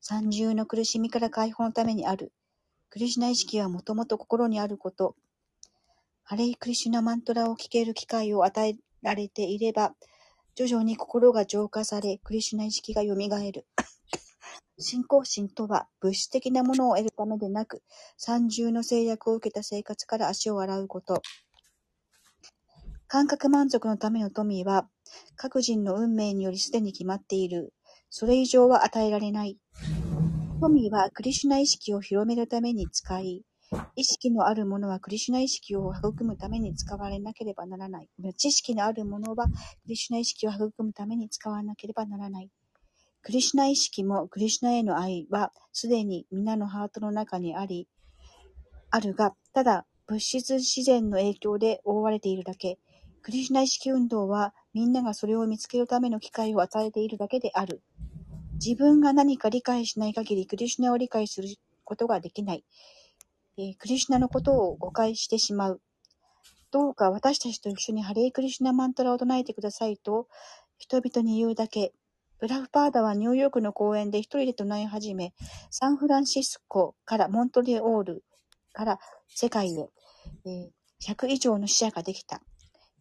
[0.00, 2.32] 三重の苦しみから解放のためにある。
[2.88, 5.16] クリシュナ意識はもともと心にあること。
[6.28, 9.94] ハレイクリシュナマントラを聞ける機会を与えられていれば、
[10.56, 13.64] 徐々に心が浄化され、クリシュナ意識が蘇る。
[14.76, 17.84] 信仰心とは物質的なものを得るためでなく、
[18.16, 21.22] 三重の制約を受けた生活から足を洗うこと。
[23.06, 24.88] 感覚満足のための富は、
[25.36, 27.72] 各人の運命によりすでに決まっている。
[28.10, 29.60] それ以上は与えられない。
[30.60, 33.44] 富はクリシュナ意識を広めるために使い、
[33.96, 38.08] 意識のあるものはクリシュナ意識を育むために使われなければならない。
[38.36, 39.52] 知識のあるものはク
[39.88, 42.50] リシュナ意識を育むために使わなければならない。
[43.22, 47.88] クリシュナ意識もクリシュナへの愛はすでに皆のハートの中にあり、
[48.90, 52.78] あるが、ただ物質自然の影響で覆われているだけ。
[53.22, 57.82] クリシュナ意識運動はみんながそれを見つけるための機会を与えているだけである。
[58.54, 61.48] 自分が何か理解しない限りクリシュナを理解する
[61.82, 62.64] ことができない。
[63.58, 65.80] えークリシュナのことを誤解してしまう。
[66.70, 70.28] どうか私たちと一緒にハレイクリシュナマントラを唱えてくださいと
[70.78, 71.92] 人々に言うだけ。
[72.38, 75.32] ブラフパーダはニューヨークの公園で一人で唱え始め、
[75.70, 78.24] サンフランシスコからモントレオール
[78.72, 79.88] から世界へ、
[80.44, 80.68] えー
[81.02, 82.40] 100以上の死者ができた。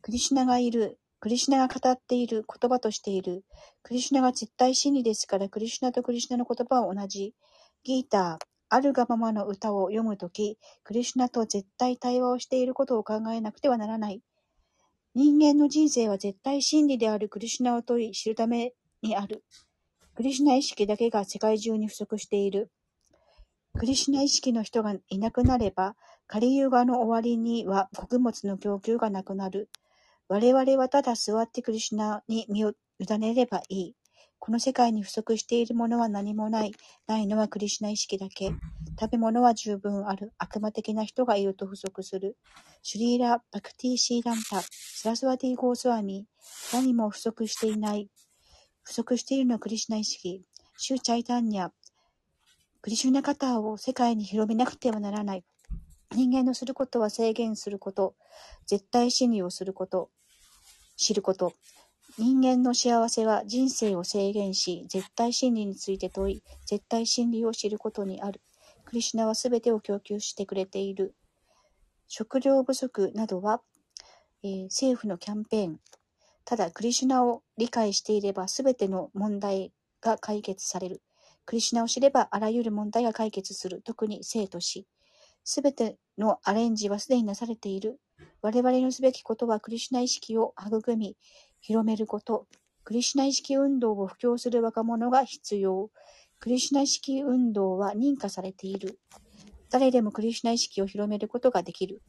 [0.02, 1.00] クリシュナがいる。
[1.20, 3.44] クリシュナが語っている言葉としている。
[3.84, 7.34] クリシュナが絶対真理ですから、クリシュナとクリシュナの言葉は同じ。
[7.84, 14.22] ギーター、あるがままの歌を読むとき、クリシュナと絶対対話をしていることを考えなくてはならない。
[15.14, 19.44] 人間の人生は絶対真理であるクリシュナを問い知るためにある。
[20.16, 22.72] クリシュナ意識だけが世界中に不足している。
[23.78, 25.96] クリシュナ意識の人がいなくなれば、
[26.28, 29.70] カリユガの終わりには穀物の供給がなくなる。
[30.28, 33.96] 我々はただ座ってクリシュナに身を委ねればいい。
[34.46, 36.72] この世界に不足しているものは何もない。
[37.08, 38.52] ないのはクリシュナ意識だけ。
[39.00, 40.34] 食べ物は十分ある。
[40.38, 42.38] 悪魔的な人がいると不足する。
[42.84, 46.28] シュリーラ・バクティ・シーランタ、スラスワティ・ゴースワミ。
[46.72, 48.08] 何も不足していない。
[48.84, 50.44] 不足しているのはクリシュナ意識。
[50.78, 51.72] シューチャイタンニャ。
[52.84, 55.44] クリシュナ方を世界に広めなくてはならない。
[56.12, 58.14] 人間のすることは制限すること。
[58.68, 60.12] 絶対真理をすること。
[60.98, 61.54] 知ること。
[62.18, 68.42] 人間の幸せは人生を制限し、絶対真理について問い、絶対真理を知ることにある。
[68.86, 71.14] クリシュナはすべてを供給してくれている。
[72.08, 73.62] 食料不足などは、
[74.44, 75.80] えー、政府のキャンペーン。
[76.46, 81.02] ただ、クリシュナを理解していれば、すべての問題が解決される。
[81.46, 83.82] クリシュナを知ればあらゆる問題が解決する。
[83.82, 84.88] 特に生と死。
[85.44, 88.00] すべてのアレンジはすでになされている。
[88.42, 91.18] 我々のすべきことはクリシュナ意識を育み、
[91.66, 92.46] 広めること。
[92.84, 95.90] クリシュナ意識運動を布教する若者が必要。
[96.38, 99.00] クリシュナ意識運動は認可されている。
[99.72, 102.04] 誰でもクリシュナ意識を広めることができる。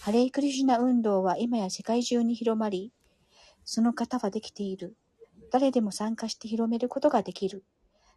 [0.00, 2.92] ハレイクリシュナ運動は今や世界中に広まり、
[3.64, 4.96] その方はできている。
[5.52, 7.62] 誰でも参加して広めることができる。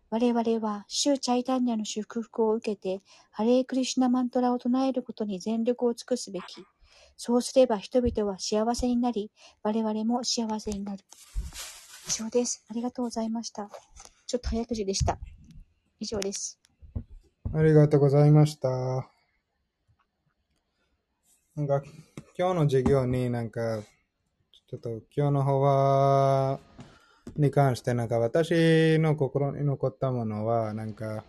[0.09, 6.65] 我々は、シューチャイタンニャの祝福を受けて、ハレークリシュナマントラを唱えることに全力を尽くすべき。
[7.21, 9.29] そうすれば人々は幸せになり、
[9.61, 11.03] 我々も幸せになる。
[12.07, 12.63] 以上です。
[12.69, 13.69] ありがとうございました。
[14.25, 15.19] ちょっと早口でした。
[15.99, 16.57] 以上です。
[17.53, 18.69] ありがとうございました。
[21.57, 21.83] なんか、
[22.37, 23.81] 今日の授業になんか、
[24.69, 26.61] ちょっと今日の方は、
[27.35, 31.25] に関してなんか私の心に残ったものはなんか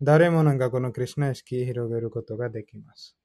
[0.00, 3.16] 誰もなんかこのクリュナ意識広げることができます。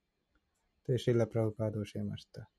[0.88, 2.50] とシーラ・プラウパードおっしゃいました。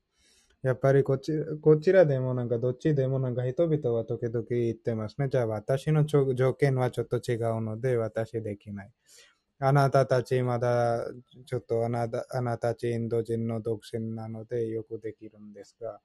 [0.62, 1.32] やっぱりこち
[1.62, 5.28] こちらでもなんかどっちでもなんか人々は時々言ってますね。
[5.30, 8.92] じゃあ私の条件はちょっと違うので私できない。
[9.60, 11.04] あなたたちまだ
[11.46, 16.00] ちょっとあなたあなたたちインド人の独身なのでよくできるんですが、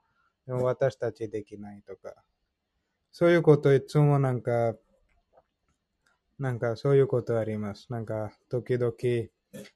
[0.46, 2.14] でも私たちできないとか、
[3.12, 4.76] そういうこといつもなんか、
[6.40, 7.88] なんかそういうことあります。
[7.92, 8.94] なんか時々、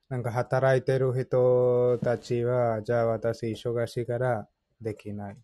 [0.10, 4.48] なんか働いてる人たちは、じゃあ私忙しいから
[4.82, 5.38] できない。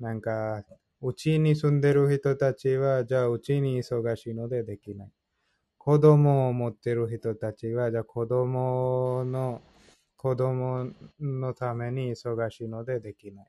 [0.00, 0.64] なんか、
[1.02, 5.10] うちに住んでる人たちは、じゃあうちに忙しいのでできない。
[5.78, 9.62] 子供を持ってる人たちは、じゃあ子供の、
[10.16, 13.46] 子供のために忙しいのでできない。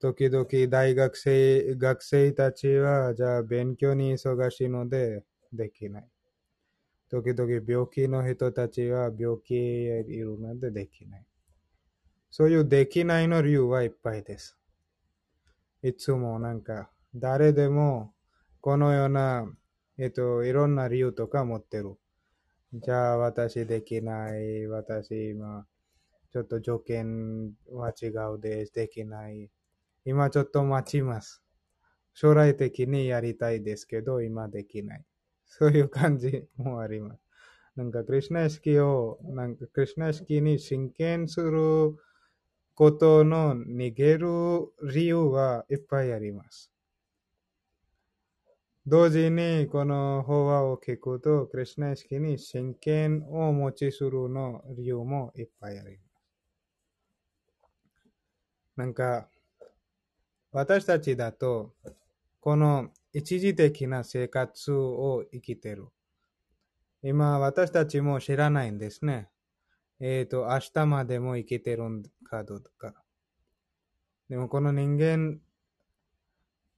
[0.00, 6.08] 時々大学生、学生たちは、じゃあ勉強に忙しいのでできない。
[7.10, 11.26] 時々病気の人たちは病気いるのでできない。
[12.30, 14.56] そういうできないの理由はいっぱいです。
[15.82, 18.14] いつもなんか、誰でも
[18.60, 19.44] このような、
[19.98, 21.96] えっと、いろんな理由とか持ってる。
[22.74, 24.68] じゃあ私できない。
[24.68, 25.66] 私今、
[26.32, 28.06] ちょっと条件は違
[28.36, 28.72] うです。
[28.72, 29.50] できない。
[30.04, 31.42] 今ちょっと待ちます。
[32.14, 35.04] 将来的にやりたいですけど、今できない。
[35.50, 37.20] そういう感じもあります。
[37.76, 41.96] なんか、クリュナ意識を、なんか、クリュナ意識に真剣する
[42.74, 44.28] ことの逃げる
[44.82, 46.72] 理由はいっぱいあります。
[48.86, 56.10] 同時に、この法話を聞くと、クリュナ意識に真剣を持ちするの理由もいっぱいあります。
[58.76, 59.28] なんか、
[60.52, 61.74] 私たちだと、
[62.40, 65.88] この一時的な生活を生きてる。
[67.02, 69.28] 今、私たちも知らないんですね。
[70.00, 72.94] えっ、ー、と、明日までも生きてるんかどうか。
[74.28, 75.40] でも、この人間、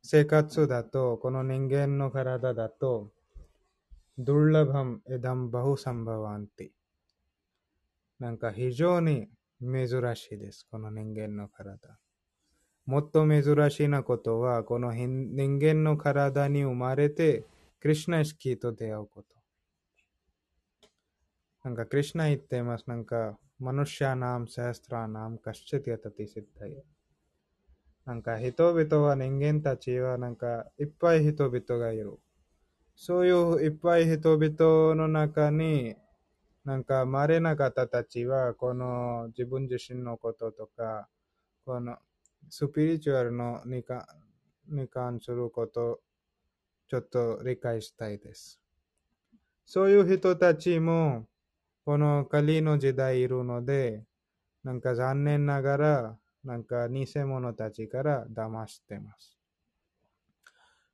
[0.02, 3.12] 生活だと、この人間の体だと、
[4.18, 6.70] ドゥルラバムエダンバフサンバワンティ。
[8.18, 9.28] なんか非常に
[9.60, 10.66] 珍しいです。
[10.70, 11.98] この人間の体。
[12.84, 17.44] もっと珍しいなことは、この人間の体に生まれて、
[17.80, 20.88] クリュナ意識と出会うこと。
[21.64, 22.84] なんか、クリュナ言ってます。
[22.88, 26.82] なんか、マヌシャナム、サストラナム、カシチティアタティシッタイ。
[28.04, 32.18] なんか、人々は人間たちは、なんか、いっぱい人々がいる。
[32.96, 35.94] そういういっぱい人々の中に、
[36.64, 41.08] なんか、稀な方たちは、この自分自身のこととか、
[41.64, 41.96] この
[42.48, 44.06] スピリチュアルのにか
[44.68, 46.00] に関すること、
[46.88, 48.60] ちょっと理解したいです。
[49.64, 51.26] そういう人たちも、
[51.84, 54.04] このカリの時代いるので、
[54.62, 59.38] なんか残念ながら、なんか偽物たちから騙してます。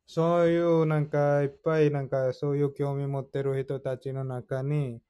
[0.06, 5.02] そういうなんかいっぱいなんかそういう興味持ってる人たちの中に、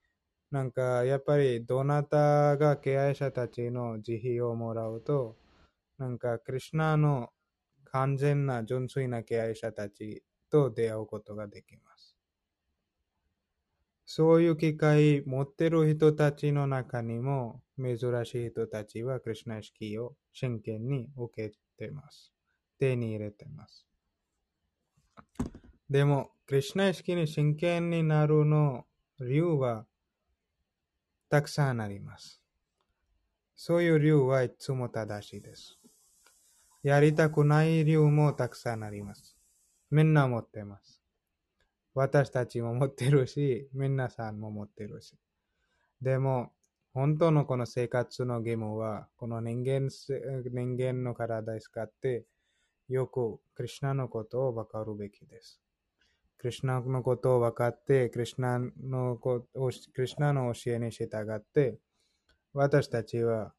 [0.51, 5.37] なんかやっぱりどなたが敬愛者たちの慈悲をもらうと、
[5.99, 7.31] なんかクリュナの
[7.85, 12.17] 完全な純粋な敬愛者たちと出会うことができます。
[14.07, 22.33] そういう機会持ってる人たちの中にも珍しい人たちはクリュナ意識を真剣に受けてます。
[22.79, 23.87] 手に入れてます。
[25.91, 28.87] でも、クリュナ意識に真剣になるの
[29.21, 29.87] 理由は
[31.29, 32.41] たくさんあります。
[33.69, 35.79] そういう理由はいつも正しいです。
[36.83, 39.37] やりたくない理由もたくさんあります。
[39.91, 41.03] みんな持ってます。
[41.93, 45.19] 私たちも持ってるし、皆さんも持ってるし。
[46.01, 46.51] でも、
[46.95, 52.25] 本当のこの生活の義務は、この人間人間の体を使って、
[52.89, 55.61] よくクリュナのことを分かるべきです。
[56.39, 61.77] クリュナのことを分かって、クリュナのこクリュナの教えに従って、
[62.55, 63.53] 私たちは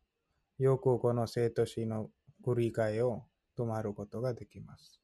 [0.60, 2.10] よくこの生と死の
[2.45, 3.23] 繰り返を
[3.57, 4.99] 止まることができます。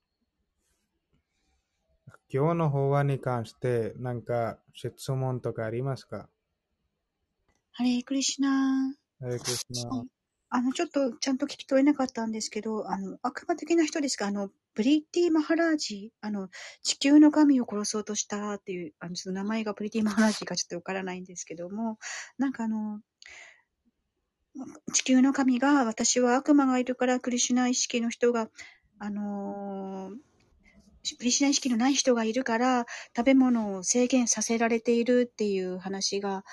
[2.29, 6.27] 今日の法話に関して何か質問とかありますか？
[7.71, 10.03] ハレークリシュナハレクリシュナ
[10.49, 14.27] あの、ちょっとちゃんと聞き取れなかったんですけど、あの、悪魔的な人ですか？
[14.27, 16.49] あの、ブリティ・マハラージ、あの、
[16.81, 21.97] 地球の神を殺そうとしたっていう、あの、ちょっと名前がブリティ・マハラージかちょっとわからないんですけども、
[22.37, 23.01] なんかあの、
[24.93, 28.49] 地球の神が、私は悪魔がいるから、クリシュナ意識の人が、
[28.99, 30.15] あのー
[31.19, 36.43] クリシュナ意識のない人がいるから、食べ物を制限させられているっていう話が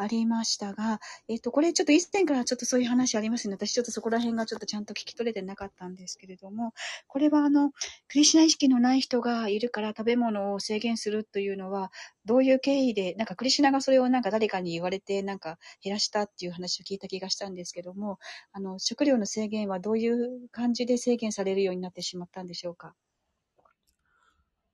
[0.00, 0.98] ありましたが、
[1.28, 3.54] えっと、これちょっと以前からちょっとそういう話ありますね。
[3.54, 6.72] 私ちょっとそこら辺がちょっとちゃんと聞き取れてなかったんですけれども、
[7.06, 7.70] これはあの、
[8.08, 11.92] クリシナ意識のない人がいるから食べ物を制限するというのは、
[12.24, 18.18] どういう経緯で、なんかクリシナがそれをなんか誰かに言われて、なんか減らしたっていう話を聞いた気がしたんですけども、
[18.52, 22.94] あの、食料の制限はどういう感じで制限されるようになってしまったんでしょうか？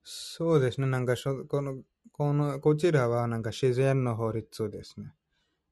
[0.04, 0.86] そうですね。
[0.86, 1.82] なんかしょこの、
[2.16, 5.12] この、こちらはなんか自然の法律ですね。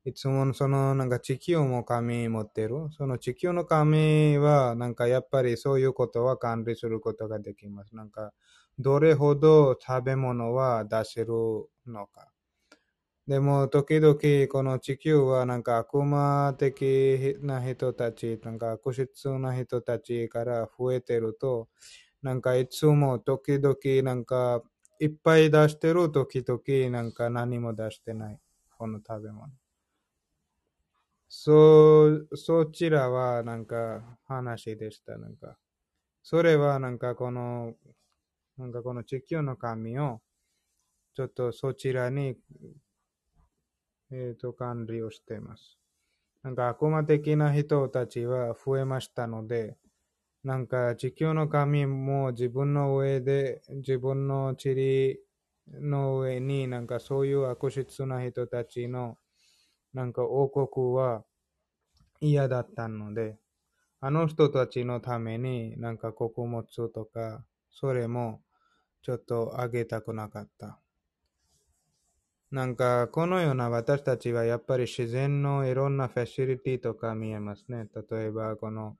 [0.04, 2.88] いつもそのなんか地球も神持ってる。
[2.92, 7.96] その地球の神はなんかやっぱりそういうことは管理することができます。
[7.96, 8.32] なんか
[8.78, 11.32] どれほど食べ物は出せる
[11.86, 12.30] のか。
[13.26, 14.16] でも時々
[14.48, 21.68] この地球はなんか悪魔的な人たち、なんか悪質な人たちから増えてると、
[22.22, 24.62] なんかいつも時々なんか
[25.00, 28.38] いっぱい出してる時々なんか何も出してない。
[28.76, 29.52] この食べ物。
[31.28, 35.18] そ、そちらはなんか話でした。
[35.18, 35.58] なんか、
[36.22, 37.74] それはなんかこの、
[38.56, 40.20] なんかこの地球の神を、
[41.14, 42.36] ちょっとそちらに、
[44.10, 45.78] えっ、と、管理をしています。
[46.42, 49.76] なんか悪魔的な人たちは増えましたので、
[50.44, 55.18] なんか地球の神も自分の上で、自分の塵
[55.68, 59.18] の上になんかそういう悪質な人たちの
[59.94, 61.24] なんか王国は
[62.20, 63.38] 嫌だったので、
[64.00, 68.42] あの人たちのためになんか穀物とか、それも
[69.02, 70.80] ちょっとあげたくなかった。
[72.50, 77.88] なんかこのような私たちはやっぱり自然のいろんなフェシリティとか見えますね。
[78.10, 78.96] 例えばこの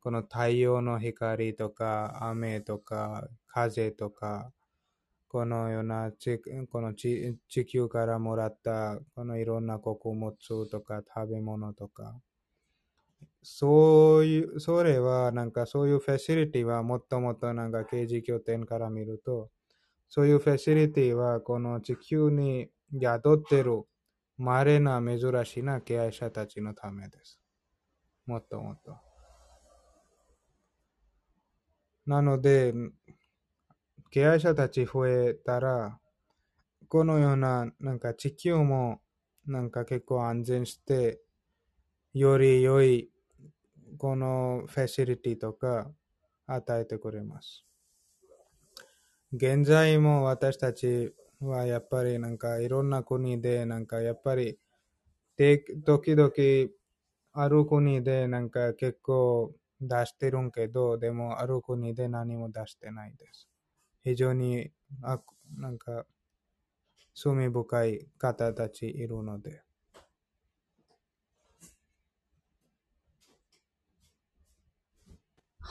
[0.00, 4.52] この太陽の光とか雨とか風とか
[5.28, 6.10] このような
[6.70, 10.34] この地地球からもらったこのいろんな穀物
[10.66, 12.20] とか食べ物とか
[13.42, 19.50] そういう、それはなんかそういうフェシリティはもっともっとなんか刑事拠点から見ると
[20.08, 22.68] そういうフェシリティはこの地球に
[23.00, 23.84] 宿ってる
[24.36, 27.38] 稀な珍しいな敬愛者たちのためです。
[28.26, 29.09] もっともっと。
[32.10, 32.74] なので、
[34.10, 36.00] 敬愛者たち増えたら、
[36.88, 39.00] このような、なんか地球も、
[39.46, 41.20] なんか結構安全して、
[42.12, 43.12] より良い、
[43.96, 45.88] このフェシリティとか
[46.48, 47.64] 与えてくれます。
[49.32, 54.58] 現在も私たちはやっぱりなんかいろんな国で、なんかやっぱり、
[55.36, 56.32] 時々
[57.34, 63.48] ある国でなんか結構出してるんけど、でもある国で何も出してないです。
[64.04, 64.70] 非常に、
[65.02, 65.20] あ
[65.56, 66.06] なんか、
[67.14, 69.62] 罪深い方たちいるので。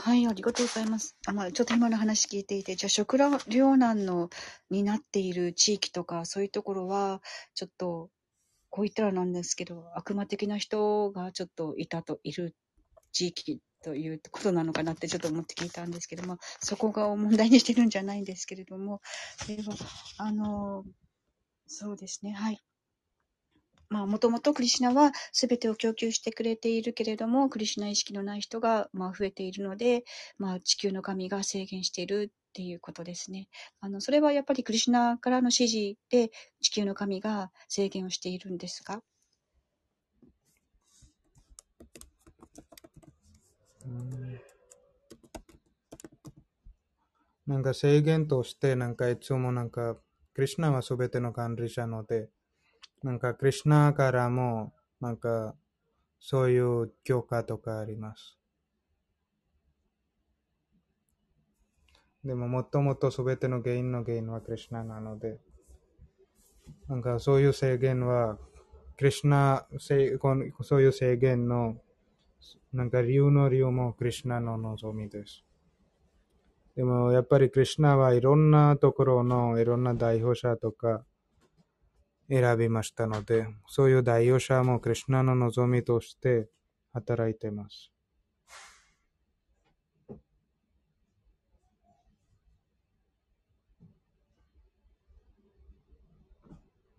[0.01, 1.17] はい、ありがとうございます。
[1.25, 4.29] あまあ、ちょっと今の話聞いていて、じゃあ食糧難の
[4.69, 7.21] になっている地域とか、そういうところは、
[7.53, 8.09] ちょっと、
[8.69, 12.55] こう言ったらなんですけど、悪魔的な人がちょっといたと、いる
[13.11, 19.01] 地域ということなのかなってちょっと思って聞いたんですけども、そこが問題にしてるんじゃないんですけれども、
[19.47, 19.75] では、
[20.17, 20.83] あの、
[21.67, 22.59] そうですね、はい。
[23.89, 30.03] まあ、もともとクリシナは全てを供給してくれているけれども、クリシナ意識のない人が、まあ、増えているので、
[30.37, 33.47] まあ、地球の神が制限しているっていうことですね。
[33.79, 36.29] あの、それはやっぱりクリシナからの指示で
[36.61, 39.01] 地球の神が制限をしているんですか
[47.49, 49.97] なんか制限として、なんかいつもなんか、
[50.33, 52.29] クリシナは全ての管理者ので、
[53.01, 55.55] なんか、クリュナからも、なんか、
[56.19, 58.37] そういう教科とかあります。
[62.23, 65.39] でも、もともとすべての原因の原因はクリュナなので、
[66.87, 68.37] なんかそういう制限は、
[68.97, 71.81] クリュナ、そういう制限の、
[72.73, 75.43] なんか理由の理由もクリュナの望みです。
[76.75, 81.03] でも、やっぱりクリュナはいろんなところのいろんな代表者とか、
[82.29, 86.47] 選びましたので、そういう代表者もクリュナの望みとして
[86.93, 87.91] 働いています。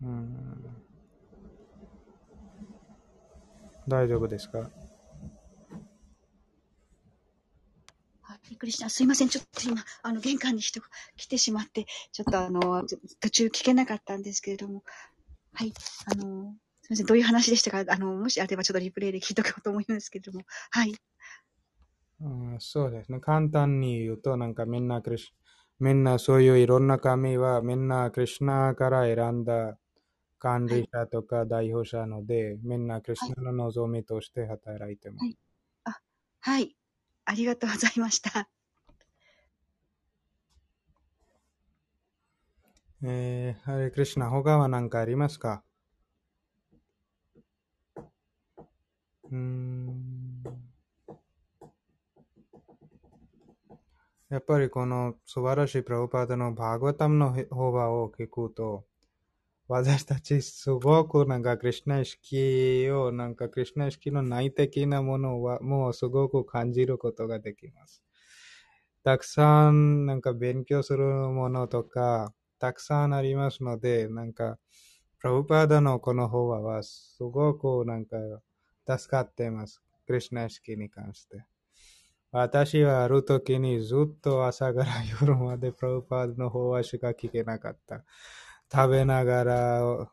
[0.01, 0.81] うん
[3.87, 4.69] 大丈夫ですか
[8.27, 8.89] びっくりした。
[8.89, 9.29] すいません。
[9.29, 12.85] ちょっと今、あの、玄関に人が来てしまって、ちょっとあの、
[13.19, 14.83] 途中聞けなかったんですけれども、
[15.53, 15.73] はい。
[16.05, 17.05] あの、すみません。
[17.07, 17.83] どういう話でしたか？
[17.91, 20.45] あの、もしあればちょっとリプレイで聞いとこうと思いますけれども。
[20.69, 20.93] はい。
[22.21, 23.19] うん、そうですね。
[23.19, 25.33] 簡単に言うと、なんかみんなクリス、
[25.79, 29.77] みんなそういういろんな神はみんなクリュナから選んだ
[30.37, 35.23] 管理者とか代表者ので、はい、みんなクリュナの望みとして働いてます。
[35.23, 35.37] はい。
[35.85, 35.99] あ、
[36.41, 36.75] はい。
[37.31, 38.49] ありがとうございました。
[43.03, 45.63] えー、ハレクリシナ、他は何かありますか？
[49.31, 50.43] うん。
[54.27, 58.85] やっぱりこの素晴らしいプラブパーダのバーガタムの法話を聞くと、
[59.67, 68.03] 私たちすごくなんかクリュナ意識を、なんかクリュナ意識の内的なものはもうすごく感じることができます。
[69.03, 74.59] たくさんなんか勉強するものとか、たくさんありますので、なんか、
[75.19, 78.17] プラブパーダのこの法話はすごくなんか
[78.87, 79.81] 助かっています。
[80.05, 81.45] クリシナ式に関して。
[82.31, 88.03] 私はある時にずっと朝から夜までプラブパーダの法話しか聞けなかった。
[88.73, 90.11] 食べながら、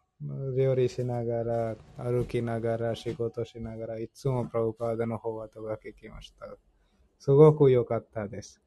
[0.57, 6.47] 料理しながら、歩きながら、仕事しながら、いつもプラブパーダの法話とか聞きました。
[7.21, 8.61] すごく良かったです。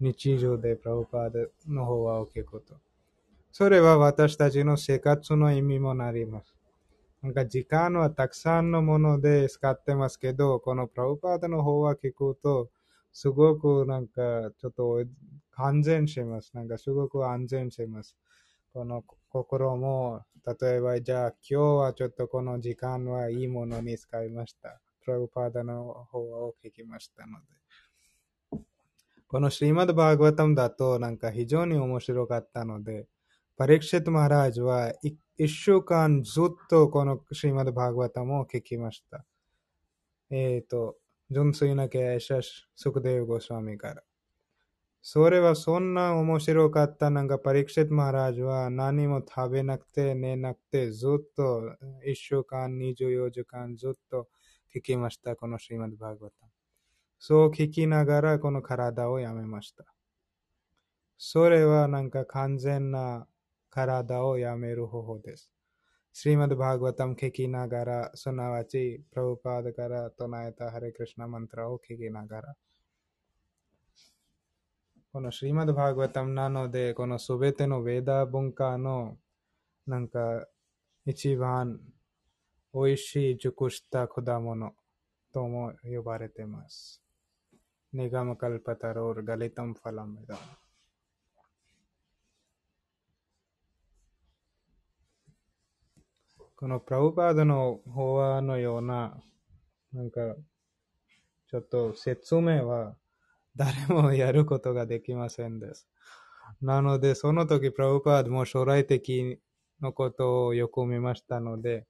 [0.00, 2.74] 日常でプラブパーダの法話を聞くと。
[3.52, 6.56] それは私たちの生活の意味もなります。
[7.22, 12.68] なんか時間はたくさんのもので使ってますけど、このプラブパーダの方は聞くと、
[13.12, 15.04] すごくなんかちょっと
[15.54, 16.50] 安全します。
[16.52, 18.16] なんかすごく安全します。
[18.74, 19.02] この
[19.36, 20.22] 心も、
[20.60, 24.80] 例えばじゃあ今日はちょっとこの時間はいいものに使いました。
[25.04, 27.38] プラブパーダの方を聞きましたの
[28.52, 28.60] で。
[29.28, 33.06] このシリマドバーグワタムだとなんか非常に面白かったので、
[33.58, 39.24] パリクシェット・マラージは一週間ずっとこのシーマド・バーグワタムを聞きました。
[40.30, 40.96] えっ、ー、と、
[41.30, 44.02] 純粋な経営者、スクデウ・ゴスワミから。
[45.08, 47.10] それはそんな面白かった。
[47.10, 51.62] なんかパリクシェト・マラージは何も食べなくて寝なくてずっと
[52.04, 54.26] 一週間24時間ずっと
[54.74, 55.36] 聞きました。
[55.36, 56.48] このシーマド・バーグタ。
[57.20, 59.84] そう聞きながらこの体をやめました。
[61.16, 63.28] それはなんか完全な
[63.70, 65.52] 体をやめる方法です。
[66.12, 72.56] スリマド・バーグワタム聞きながら、すなわち、プラブパードから唱えたハレクリシナマントラを聞きながら、
[75.16, 79.16] このスリマド・バーグワタムなので、このすべてのヴェダ文化の、
[79.86, 80.46] なんか、
[81.06, 81.80] 一番
[82.74, 84.74] 美味しい熟した果物
[85.32, 87.02] とも呼ばれています。
[87.94, 90.36] ネガムカルパタロール、ガリタムファラメダ。
[96.56, 99.18] このプラブパードの法話のような、
[99.94, 100.20] なんか、
[101.46, 102.98] ちょっと説明は
[103.56, 105.88] 誰もやることができませんです。
[106.60, 109.40] なので、その時、プラブパードも将来的
[109.80, 111.86] のことをよく見ましたので、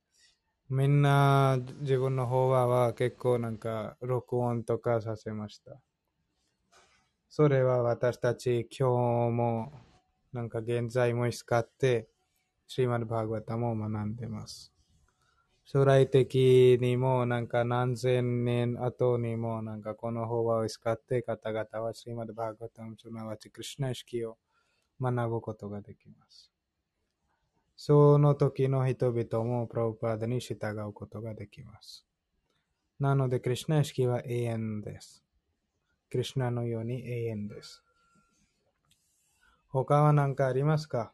[0.68, 5.80] みんな自分の方は結構なんか録音とかさせました。
[7.28, 9.72] それは私たち今日も
[10.32, 12.08] なんか現在も使って
[12.66, 14.75] シーマルバーグワタも学んでます。
[15.66, 24.38] 将来的にもなんか何千年後にもなんかこの法話を使って方々はシーマルバーグワタムすなわちクリュナ意識を
[25.00, 26.52] 学ぶことができます。
[27.76, 32.06] その時の人々もプロパーダに従うことができます。
[32.98, 35.22] なので、クリュナ意識は永遠です。
[36.10, 37.82] クリュナのように永遠です。
[39.68, 41.12] 他は何かありますか？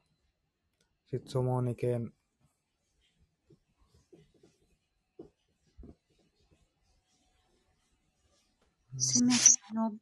[1.11, 1.75] 質問に
[8.99, 9.55] すみません。
[9.71, 9.93] あの、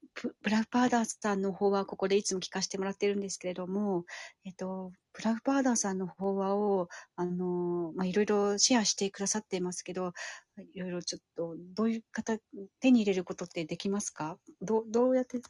[0.43, 4.05] ブラフパーダーさんの方はここでいつも聞かせてもらってるんですけれども、
[4.45, 10.13] えっと、ブラフパーダーさんの法話を、あの、まあ、いろいろシェアしてくださっていますけど、
[10.75, 12.39] いろいろちょっと、どういう方、
[12.81, 14.39] 手に入れることってできますか？
[14.61, 15.41] どどうやって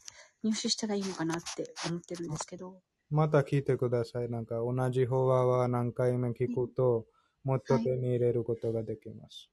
[0.43, 2.83] 入手したらいいのかなって思ってるんですけど。
[3.11, 4.29] また聞いてください。
[4.31, 7.07] なんか同じ法話は何回目聞くと、
[7.45, 9.51] もっと手に入れることができます。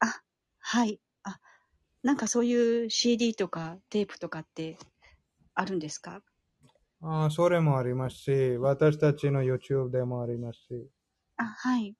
[0.00, 0.22] はい、あ、
[0.58, 1.00] はい。
[2.04, 4.78] あ、なんかそういう CD とかテープとかって
[5.54, 6.22] あるんですか？
[7.00, 10.88] あそれもありますし、私たちの YouTube でもありますし。
[11.36, 11.96] あ、はい。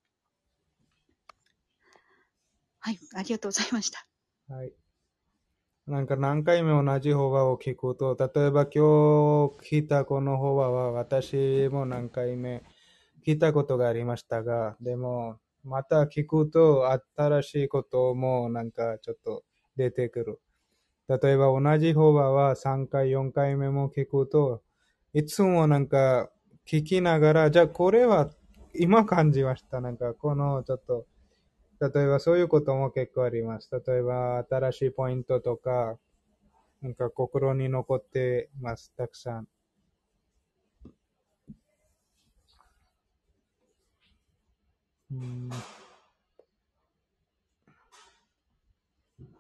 [2.81, 4.07] はい、ありがとうございました。
[4.49, 4.73] はい。
[5.87, 12.63] なんか何回も同じ法話を聞くと、例えば今日聞いたこの法話は私も何回目
[13.27, 19.43] 聞いたことがありましたが、でもまた聞くと新しいこともなんかちょっと
[19.77, 20.41] 出てくる。
[21.09, 24.63] 例えば同じ法話は3回、4回目も聞くと、
[25.13, 26.31] いつもなんか
[26.67, 28.31] 聞きながら、じゃあこれは
[28.75, 29.81] 今感じました。
[29.81, 31.07] なんかこのちょっと、
[31.81, 33.69] 例えばそういうことも結構あります。
[33.87, 35.99] 例えば新しいポイントとか、
[36.81, 38.93] なんか心に残ってます。
[38.97, 39.49] たくさん。
[45.13, 45.51] うん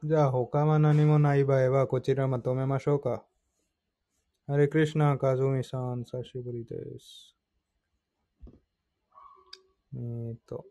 [0.04, 3.24] じゃあ他は何もない場合はこちらまとめましょうか。
[4.48, 7.36] ハレクリシナ、カズミさん、久しぶりです。
[9.94, 10.64] えーと。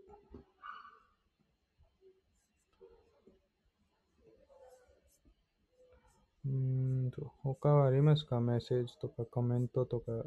[6.45, 8.41] うんと、他はありますか？
[8.41, 10.25] メッセージとかコメントとか、なん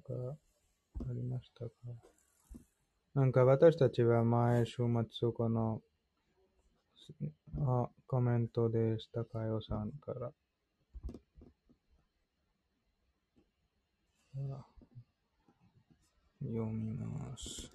[0.00, 0.36] か
[1.08, 1.70] ありましたか？
[3.14, 5.80] なんか私たちは前週末この、
[8.06, 9.24] コメントでした。
[9.24, 10.32] かよさんから。
[16.40, 17.70] 読みます。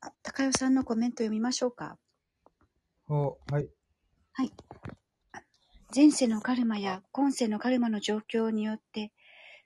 [0.00, 1.98] あ、高代さんのコメント読みましょうか。
[3.08, 3.68] お、はい。
[4.32, 4.52] はい。
[5.94, 9.12] 前世のカルマや今世のカルマの状況によって、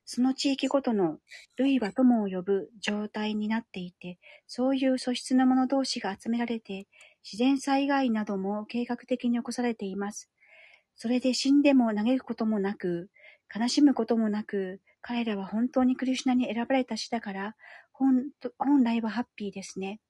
[0.04, 1.18] その地域ごとの
[1.56, 6.88] 類は友を呼ぶ状態になっていて、そういう素質の者同士が集められて、
[7.22, 10.28] 自然災害なども計画的に起こされています。
[10.96, 13.08] それで死んでも嘆くこともなく、
[13.54, 17.54] 悲しむこともなく、彼らは本当にクリュシナに選ばれた死だから、
[17.92, 18.24] 本
[18.58, 20.00] 本来はハッピーですね。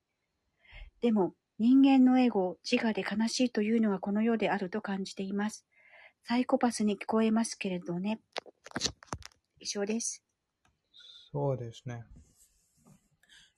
[1.02, 5.66] でも、人間のエゴ、自我で悲しいというのがこの世であると感じています。
[6.28, 8.18] サイコパスに聞こえますけれどね。
[9.60, 10.24] 以上です。
[11.30, 12.04] そうですね。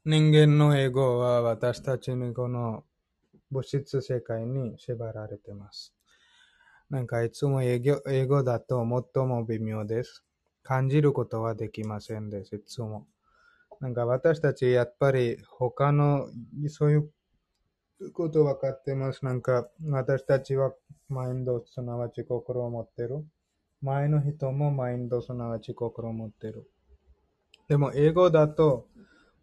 [0.04, 2.84] 人間のエゴは私たちにこの
[3.50, 5.94] 物質世界に縛られてます。
[6.90, 10.22] なんかいつも英語英語だと最も微妙です。
[10.62, 13.06] 感じることはできませんです、いつも。
[13.80, 16.28] なんか私たちやっぱり他の
[16.68, 17.10] そういう
[18.12, 19.24] こと分かってます。
[19.24, 20.72] なんか、私たちは
[21.08, 23.24] マインド、すなわち心を持ってる。
[23.80, 26.70] 前の人もマインド、すなわち心を持ってる。
[27.68, 28.86] でも、英語だと、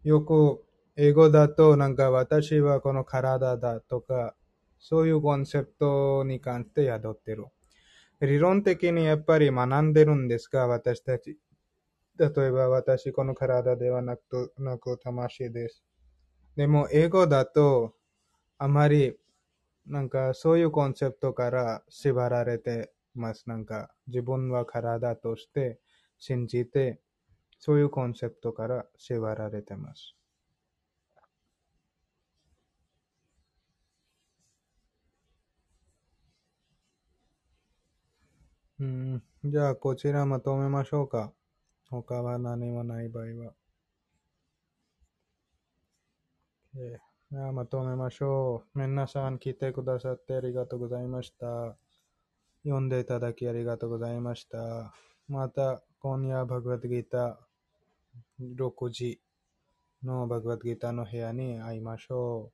[0.04, 0.62] よく、
[0.96, 4.34] 英語だと、なんか私はこの体だとか、
[4.78, 7.46] そういうコンセプトに関して宿ってる。
[8.20, 11.38] 理論的にやっぱり学んでるんですが、私たち。
[12.18, 15.84] 例えば私、この体ではなく、なく魂です。
[16.56, 17.95] でも、英語だと、
[18.58, 19.16] あまり、
[19.86, 23.48] なんかそういうコンセプトから縛られてます。
[23.48, 25.80] なんか自分は体として
[26.18, 27.00] 信じて、
[27.58, 30.14] そういうコンセプトから縛られてます。
[38.80, 41.30] うん、じゃあ、こちらまとめましょうか。
[41.90, 43.54] 他は何もない場合は。
[46.76, 48.78] えーまとめましょう。
[48.78, 51.76] 皆さん来てくださってありがとうございました。
[52.64, 54.94] 読んでいただきありがとうございました。
[55.28, 59.20] また、今夜、バグワッドギター6時
[60.02, 62.52] のバグワッドギターの部屋に会いましょ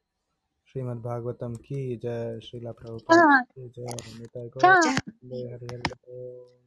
[0.66, 0.68] う。
[0.72, 3.16] シーマッバグガタムキー、ジー、シーラプラウパー、
[3.72, 6.61] じゃあ、メタイコ、ジャ、